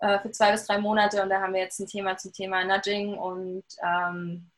äh, 0.00 0.18
für 0.20 0.30
zwei 0.30 0.52
bis 0.52 0.66
drei 0.66 0.78
Monate 0.78 1.22
und 1.22 1.30
da 1.30 1.40
haben 1.40 1.54
wir 1.54 1.60
jetzt 1.60 1.80
ein 1.80 1.86
Thema 1.86 2.16
zum 2.16 2.32
Thema 2.32 2.64
Nudging 2.64 3.14
und 3.18 3.64
ähm, 3.82 4.50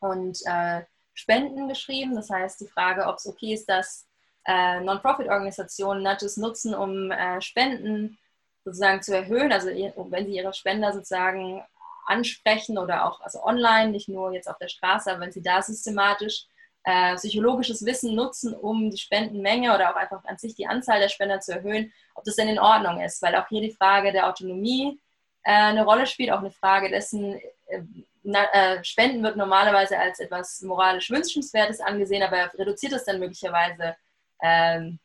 und 0.00 0.38
äh, 0.46 0.82
Spenden 1.14 1.68
geschrieben. 1.68 2.14
Das 2.14 2.30
heißt, 2.30 2.60
die 2.60 2.68
Frage, 2.68 3.06
ob 3.06 3.16
es 3.16 3.26
okay 3.26 3.52
ist, 3.54 3.68
dass 3.68 4.06
äh, 4.46 4.80
Non-Profit-Organisationen 4.80 6.02
Nudges 6.02 6.36
nutzen, 6.36 6.74
um 6.74 7.10
äh, 7.10 7.40
Spenden 7.40 8.18
sozusagen 8.64 9.02
zu 9.02 9.14
erhöhen. 9.14 9.52
Also 9.52 9.68
wenn 9.68 10.26
sie 10.26 10.36
ihre 10.36 10.54
Spender 10.54 10.92
sozusagen 10.92 11.62
ansprechen 12.06 12.78
oder 12.78 13.06
auch 13.06 13.20
also 13.20 13.42
online, 13.42 13.90
nicht 13.90 14.08
nur 14.08 14.32
jetzt 14.32 14.48
auf 14.48 14.58
der 14.58 14.68
Straße, 14.68 15.10
aber 15.10 15.20
wenn 15.20 15.32
sie 15.32 15.42
da 15.42 15.62
systematisch 15.62 16.46
äh, 16.84 17.14
psychologisches 17.16 17.84
Wissen 17.84 18.14
nutzen, 18.14 18.54
um 18.54 18.90
die 18.90 18.98
Spendenmenge 18.98 19.74
oder 19.74 19.90
auch 19.90 19.96
einfach 19.96 20.24
an 20.24 20.38
sich 20.38 20.54
die 20.54 20.66
Anzahl 20.66 20.98
der 21.00 21.08
Spender 21.08 21.40
zu 21.40 21.52
erhöhen, 21.52 21.92
ob 22.14 22.24
das 22.24 22.36
denn 22.36 22.48
in 22.48 22.58
Ordnung 22.58 23.00
ist. 23.00 23.20
Weil 23.20 23.36
auch 23.36 23.48
hier 23.48 23.60
die 23.60 23.72
Frage 23.72 24.12
der 24.12 24.28
Autonomie 24.28 24.98
äh, 25.42 25.52
eine 25.52 25.84
Rolle 25.84 26.06
spielt, 26.06 26.30
auch 26.30 26.38
eine 26.38 26.50
Frage 26.50 26.88
dessen, 26.88 27.34
äh, 27.68 27.82
na, 28.22 28.44
äh, 28.52 28.84
Spenden 28.84 29.22
wird 29.22 29.36
normalerweise 29.36 29.98
als 29.98 30.20
etwas 30.20 30.62
moralisch 30.62 31.10
Wünschenswertes 31.10 31.80
angesehen, 31.80 32.22
aber 32.22 32.50
reduziert 32.58 32.92
es 32.92 33.04
dann 33.04 33.18
möglicherweise 33.18 33.96
ähm, 34.42 34.98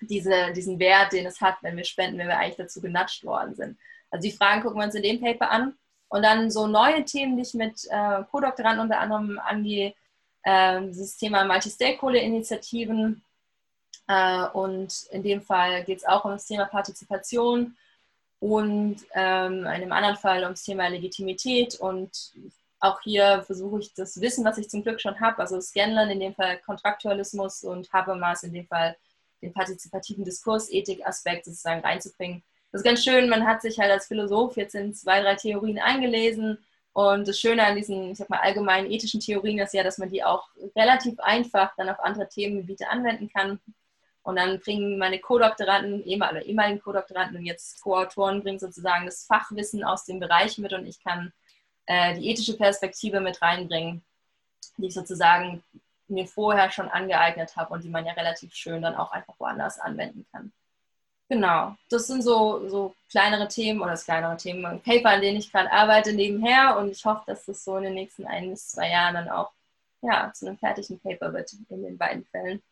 diese, 0.00 0.52
diesen 0.52 0.78
Wert, 0.78 1.12
den 1.12 1.26
es 1.26 1.40
hat, 1.40 1.56
wenn 1.62 1.76
wir 1.76 1.84
spenden, 1.84 2.18
wenn 2.18 2.28
wir 2.28 2.38
eigentlich 2.38 2.56
dazu 2.56 2.80
genatscht 2.80 3.24
worden 3.24 3.54
sind. 3.54 3.78
Also 4.10 4.28
die 4.28 4.34
Fragen 4.34 4.62
gucken 4.62 4.78
wir 4.78 4.84
uns 4.84 4.94
in 4.94 5.02
dem 5.02 5.20
Paper 5.20 5.50
an. 5.50 5.74
Und 6.08 6.22
dann 6.22 6.50
so 6.50 6.66
neue 6.66 7.04
Themen, 7.04 7.36
die 7.36 7.42
ich 7.42 7.54
mit 7.54 7.86
äh, 7.90 8.22
Co-Doktoranden 8.30 8.80
unter 8.80 9.00
anderem 9.00 9.38
angehe, 9.38 9.94
äh, 10.42 10.80
dieses 10.82 11.16
Thema 11.16 11.44
Multi-Stakeholder-Initiativen. 11.44 13.22
Äh, 14.08 14.46
und 14.48 15.06
in 15.10 15.22
dem 15.22 15.42
Fall 15.42 15.84
geht 15.84 15.98
es 15.98 16.06
auch 16.06 16.24
um 16.24 16.32
das 16.32 16.46
Thema 16.46 16.64
Partizipation 16.64 17.76
und 18.40 18.96
ähm, 19.14 19.58
in 19.60 19.66
einem 19.66 19.92
anderen 19.92 20.16
Fall 20.16 20.44
ums 20.44 20.62
Thema 20.62 20.88
Legitimität 20.88 21.74
und 21.74 22.32
auch 22.80 23.00
hier 23.00 23.42
versuche 23.42 23.80
ich 23.80 23.94
das 23.94 24.20
Wissen, 24.20 24.44
was 24.44 24.58
ich 24.58 24.70
zum 24.70 24.84
Glück 24.84 25.00
schon 25.00 25.18
habe, 25.20 25.38
also 25.40 25.60
Scanlan 25.60 26.10
in 26.10 26.20
dem 26.20 26.34
Fall 26.34 26.58
Kontraktualismus 26.58 27.64
und 27.64 27.92
Habermas 27.92 28.44
in 28.44 28.52
dem 28.52 28.66
Fall 28.66 28.96
den 29.42 29.52
partizipativen 29.52 30.24
Diskurs, 30.24 30.70
Ethik-Aspekt 30.70 31.46
sozusagen 31.46 31.80
reinzubringen. 31.80 32.42
Das 32.70 32.80
ist 32.80 32.84
ganz 32.84 33.02
schön, 33.02 33.28
man 33.28 33.46
hat 33.46 33.62
sich 33.62 33.78
halt 33.78 33.90
als 33.90 34.06
Philosoph 34.06 34.56
jetzt 34.56 34.74
in 34.74 34.94
zwei, 34.94 35.22
drei 35.22 35.36
Theorien 35.36 35.78
eingelesen 35.78 36.58
und 36.92 37.28
das 37.28 37.38
Schöne 37.38 37.64
an 37.64 37.76
diesen, 37.76 38.10
ich 38.10 38.18
sag 38.18 38.28
mal, 38.28 38.40
allgemeinen 38.40 38.90
ethischen 38.90 39.20
Theorien 39.20 39.60
ist 39.60 39.72
ja, 39.72 39.82
dass 39.84 39.98
man 39.98 40.10
die 40.10 40.24
auch 40.24 40.48
relativ 40.74 41.18
einfach 41.20 41.72
dann 41.76 41.88
auf 41.88 42.00
andere 42.00 42.28
Themengebiete 42.28 42.88
anwenden 42.88 43.28
kann. 43.28 43.60
Und 44.22 44.36
dann 44.36 44.58
bringen 44.58 44.98
meine 44.98 45.20
Co-Doktoranden, 45.20 46.02
oder 46.02 46.42
ehemaligen 46.44 46.80
Co-Doktoranden 46.80 47.36
und 47.38 47.46
jetzt 47.46 47.80
Co-Autoren 47.80 48.42
bringen 48.42 48.58
sozusagen 48.58 49.06
das 49.06 49.24
Fachwissen 49.24 49.84
aus 49.84 50.04
dem 50.04 50.18
Bereich 50.18 50.58
mit 50.58 50.72
und 50.72 50.86
ich 50.86 51.02
kann 51.02 51.32
äh, 51.86 52.14
die 52.18 52.28
ethische 52.30 52.56
Perspektive 52.56 53.20
mit 53.20 53.40
reinbringen, 53.40 54.02
die 54.76 54.88
ich 54.88 54.94
sozusagen 54.94 55.62
mir 56.08 56.26
vorher 56.26 56.70
schon 56.70 56.88
angeeignet 56.88 57.56
habe 57.56 57.74
und 57.74 57.84
die 57.84 57.90
man 57.90 58.04
ja 58.04 58.12
relativ 58.14 58.54
schön 58.54 58.82
dann 58.82 58.96
auch 58.96 59.12
einfach 59.12 59.34
woanders 59.38 59.78
anwenden 59.78 60.26
kann. 60.32 60.52
Genau, 61.30 61.76
das 61.90 62.06
sind 62.06 62.22
so, 62.22 62.68
so 62.68 62.94
kleinere 63.10 63.48
Themen 63.48 63.82
oder 63.82 63.90
das 63.90 64.04
kleinere 64.04 64.36
Themen, 64.38 64.64
ein 64.64 64.80
Paper, 64.80 65.10
an 65.10 65.20
denen 65.20 65.38
ich 65.38 65.52
gerade 65.52 65.70
arbeite 65.70 66.14
nebenher 66.14 66.78
und 66.78 66.90
ich 66.90 67.04
hoffe, 67.04 67.22
dass 67.26 67.44
das 67.44 67.64
so 67.64 67.76
in 67.76 67.84
den 67.84 67.94
nächsten 67.94 68.26
ein 68.26 68.50
bis 68.50 68.70
zwei 68.70 68.90
Jahren 68.90 69.14
dann 69.14 69.28
auch 69.28 69.52
ja, 70.00 70.32
zu 70.32 70.46
einem 70.46 70.56
fertigen 70.58 70.98
Paper 71.00 71.32
wird 71.32 71.52
in 71.68 71.82
den 71.82 71.98
beiden 71.98 72.24
Fällen. 72.24 72.62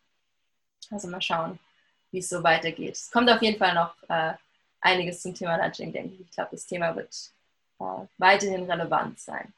Also 0.89 1.07
mal 1.07 1.21
schauen, 1.21 1.59
wie 2.11 2.19
es 2.19 2.29
so 2.29 2.41
weitergeht. 2.43 2.95
Es 2.95 3.11
kommt 3.11 3.29
auf 3.29 3.41
jeden 3.41 3.59
Fall 3.59 3.75
noch 3.75 3.93
äh, 4.09 4.33
einiges 4.81 5.21
zum 5.21 5.35
Thema 5.35 5.57
Nudging, 5.57 5.91
denke 5.91 6.15
ich. 6.15 6.21
Ich 6.21 6.31
glaube, 6.31 6.51
das 6.51 6.65
Thema 6.65 6.95
wird 6.95 7.31
äh, 7.79 8.07
weiterhin 8.17 8.63
relevant 8.63 9.19
sein. 9.19 9.53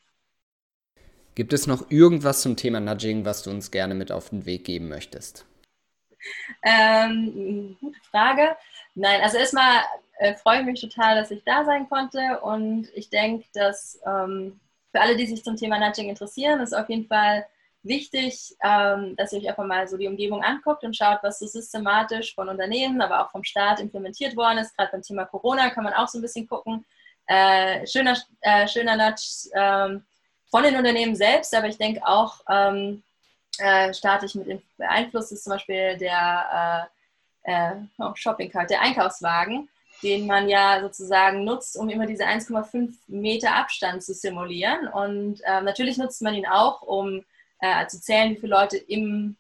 Gibt 1.35 1.53
es 1.53 1.67
noch 1.67 1.89
irgendwas 1.89 2.41
zum 2.41 2.57
Thema 2.57 2.81
Nudging, 2.81 3.23
was 3.23 3.43
du 3.43 3.49
uns 3.51 3.71
gerne 3.71 3.95
mit 3.95 4.12
auf 4.12 4.29
den 4.29 4.45
Weg 4.45 4.65
geben 4.65 4.89
möchtest? 4.89 5.45
Ähm, 6.63 7.77
gute 7.79 7.99
Frage. 8.12 8.55
Nein, 8.95 9.21
also 9.21 9.38
erstmal 9.38 9.84
äh, 10.17 10.36
freue 10.36 10.60
ich 10.60 10.65
mich 10.65 10.82
total, 10.82 11.15
dass 11.15 11.32
ich 11.32 11.43
da 11.43 11.63
sein 11.65 11.88
konnte 11.89 12.39
und 12.41 12.89
ich 12.93 13.10
denke, 13.10 13.45
dass 13.53 13.99
ähm, 14.05 14.60
für 14.91 15.01
alle, 15.01 15.15
die 15.15 15.25
sich 15.25 15.43
zum 15.43 15.55
Thema 15.55 15.79
Nudging 15.79 16.10
interessieren, 16.10 16.60
ist 16.60 16.73
auf 16.73 16.89
jeden 16.89 17.08
Fall 17.08 17.45
wichtig, 17.84 18.55
ähm, 18.63 19.15
dass 19.15 19.32
ihr 19.32 19.39
euch 19.39 19.49
einfach 19.49 19.65
mal 19.65 19.88
so 19.88 19.97
die 19.97 20.08
Umgebung 20.08 20.43
anguckt 20.43 20.84
und 20.84 20.95
schaut, 20.95 21.19
was 21.21 21.39
so 21.39 21.47
systematisch 21.47 22.36
von 22.36 22.49
Unternehmen, 22.49 23.01
aber 23.01 23.21
auch 23.21 23.32
vom 23.32 23.43
Staat 23.43 23.79
implementiert 23.79 24.36
worden 24.36 24.58
ist. 24.58 24.75
Gerade 24.75 24.91
beim 24.91 25.01
Thema 25.01 25.25
Corona 25.25 25.69
kann 25.69 25.84
man 25.84 25.93
auch 25.93 26.08
so 26.08 26.17
ein 26.17 26.21
bisschen 26.21 26.47
gucken. 26.47 26.86
Äh, 27.27 27.86
schöner, 27.88 28.17
äh, 28.41 28.67
schöner 28.67 28.95
Nudge 28.95 29.49
ähm, 29.53 30.03
von 30.49 30.63
den 30.63 30.75
Unternehmen 30.75 31.15
selbst, 31.15 31.53
aber 31.55 31.67
ich 31.67 31.77
denke 31.77 32.05
auch 32.05 32.41
ähm, 32.49 33.03
äh, 33.59 33.93
staatlich 33.93 34.35
mit 34.35 34.61
beeinflusst 34.77 35.31
ist 35.31 35.43
zum 35.43 35.53
Beispiel 35.53 35.97
der 35.97 36.89
äh, 37.45 37.51
äh, 37.51 37.75
oh, 37.99 38.11
Shopping 38.15 38.51
Cart, 38.51 38.69
der 38.69 38.81
Einkaufswagen, 38.81 39.69
den 40.03 40.27
man 40.27 40.49
ja 40.49 40.81
sozusagen 40.81 41.43
nutzt, 41.43 41.77
um 41.77 41.89
immer 41.89 42.05
diese 42.05 42.25
1,5 42.25 42.93
Meter 43.07 43.55
Abstand 43.55 44.03
zu 44.03 44.13
simulieren. 44.13 44.87
Und 44.87 45.41
äh, 45.43 45.61
natürlich 45.61 45.97
nutzt 45.97 46.21
man 46.21 46.33
ihn 46.33 46.47
auch, 46.47 46.81
um 46.81 47.23
äh, 47.59 47.87
zu 47.87 47.99
zählen, 47.99 48.31
wie 48.31 48.39
viele 48.39 48.55
Leute 48.55 48.77
im, 48.77 49.35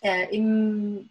äh, 0.00 0.34
im, 0.34 1.10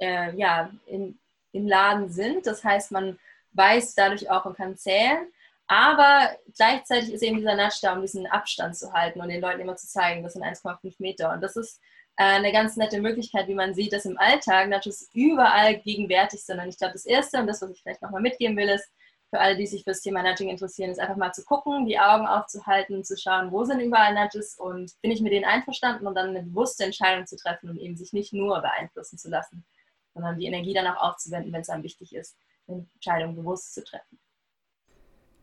ja, 0.00 0.70
in, 0.86 1.18
im 1.52 1.66
Laden 1.66 2.10
sind. 2.10 2.46
Das 2.46 2.62
heißt, 2.62 2.92
man 2.92 3.18
weiß 3.52 3.94
dadurch 3.94 4.28
auch 4.28 4.44
und 4.44 4.56
kann 4.56 4.76
zählen. 4.76 5.26
Aber 5.66 6.30
gleichzeitig 6.56 7.12
ist 7.12 7.22
eben 7.22 7.38
dieser 7.38 7.56
Nudge 7.56 7.78
da, 7.82 7.94
um 7.94 8.02
diesen 8.02 8.26
Abstand 8.26 8.76
zu 8.76 8.92
halten 8.92 9.20
und 9.20 9.28
den 9.28 9.40
Leuten 9.40 9.60
immer 9.60 9.76
zu 9.76 9.86
zeigen, 9.86 10.22
das 10.22 10.34
sind 10.34 10.44
1,5 10.44 10.94
Meter. 10.98 11.32
Und 11.32 11.40
das 11.40 11.56
ist 11.56 11.80
äh, 12.16 12.24
eine 12.24 12.52
ganz 12.52 12.76
nette 12.76 13.00
Möglichkeit, 13.00 13.48
wie 13.48 13.54
man 13.54 13.74
sieht, 13.74 13.92
dass 13.92 14.04
im 14.04 14.18
Alltag 14.18 14.68
Nudges 14.68 15.08
überall 15.14 15.76
gegenwärtig 15.78 16.44
sind. 16.44 16.60
Und 16.60 16.68
ich 16.68 16.78
glaube, 16.78 16.92
das 16.92 17.06
Erste 17.06 17.38
und 17.38 17.46
das, 17.46 17.62
was 17.62 17.70
ich 17.70 17.82
vielleicht 17.82 18.02
nochmal 18.02 18.20
mitgeben 18.20 18.56
will, 18.56 18.68
ist, 18.68 18.88
für 19.34 19.40
alle, 19.40 19.56
die 19.56 19.66
sich 19.66 19.82
für 19.82 19.90
das 19.90 20.00
Thema 20.00 20.22
Nudging 20.22 20.48
interessieren, 20.48 20.90
ist 20.90 21.00
einfach 21.00 21.16
mal 21.16 21.32
zu 21.32 21.44
gucken, 21.44 21.86
die 21.86 21.98
Augen 21.98 22.24
aufzuhalten, 22.24 23.02
zu 23.02 23.16
schauen, 23.16 23.50
wo 23.50 23.64
sind 23.64 23.80
überall 23.80 24.14
Nudges 24.14 24.56
und 24.56 24.92
bin 25.02 25.10
ich 25.10 25.20
mit 25.22 25.32
denen 25.32 25.44
einverstanden 25.44 26.06
und 26.06 26.14
dann 26.14 26.28
eine 26.28 26.44
bewusste 26.44 26.84
Entscheidung 26.84 27.26
zu 27.26 27.36
treffen 27.36 27.68
und 27.68 27.78
eben 27.78 27.96
sich 27.96 28.12
nicht 28.12 28.32
nur 28.32 28.60
beeinflussen 28.60 29.18
zu 29.18 29.28
lassen, 29.28 29.64
sondern 30.12 30.38
die 30.38 30.46
Energie 30.46 30.72
dann 30.72 30.86
auch 30.86 31.02
aufzuwenden, 31.02 31.52
wenn 31.52 31.62
es 31.62 31.68
einem 31.68 31.82
wichtig 31.82 32.14
ist, 32.14 32.36
eine 32.68 32.86
Entscheidung 32.94 33.34
bewusst 33.34 33.74
zu 33.74 33.82
treffen. 33.82 34.20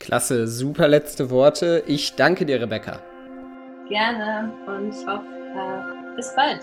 Klasse, 0.01 0.47
super 0.47 0.87
letzte 0.87 1.29
Worte. 1.29 1.83
Ich 1.85 2.15
danke 2.15 2.45
dir, 2.45 2.59
Rebecca. 2.59 2.99
Gerne 3.87 4.51
und 4.65 4.91
hoffe, 5.05 5.25
äh, 5.55 6.15
bis 6.15 6.33
bald. 6.35 6.61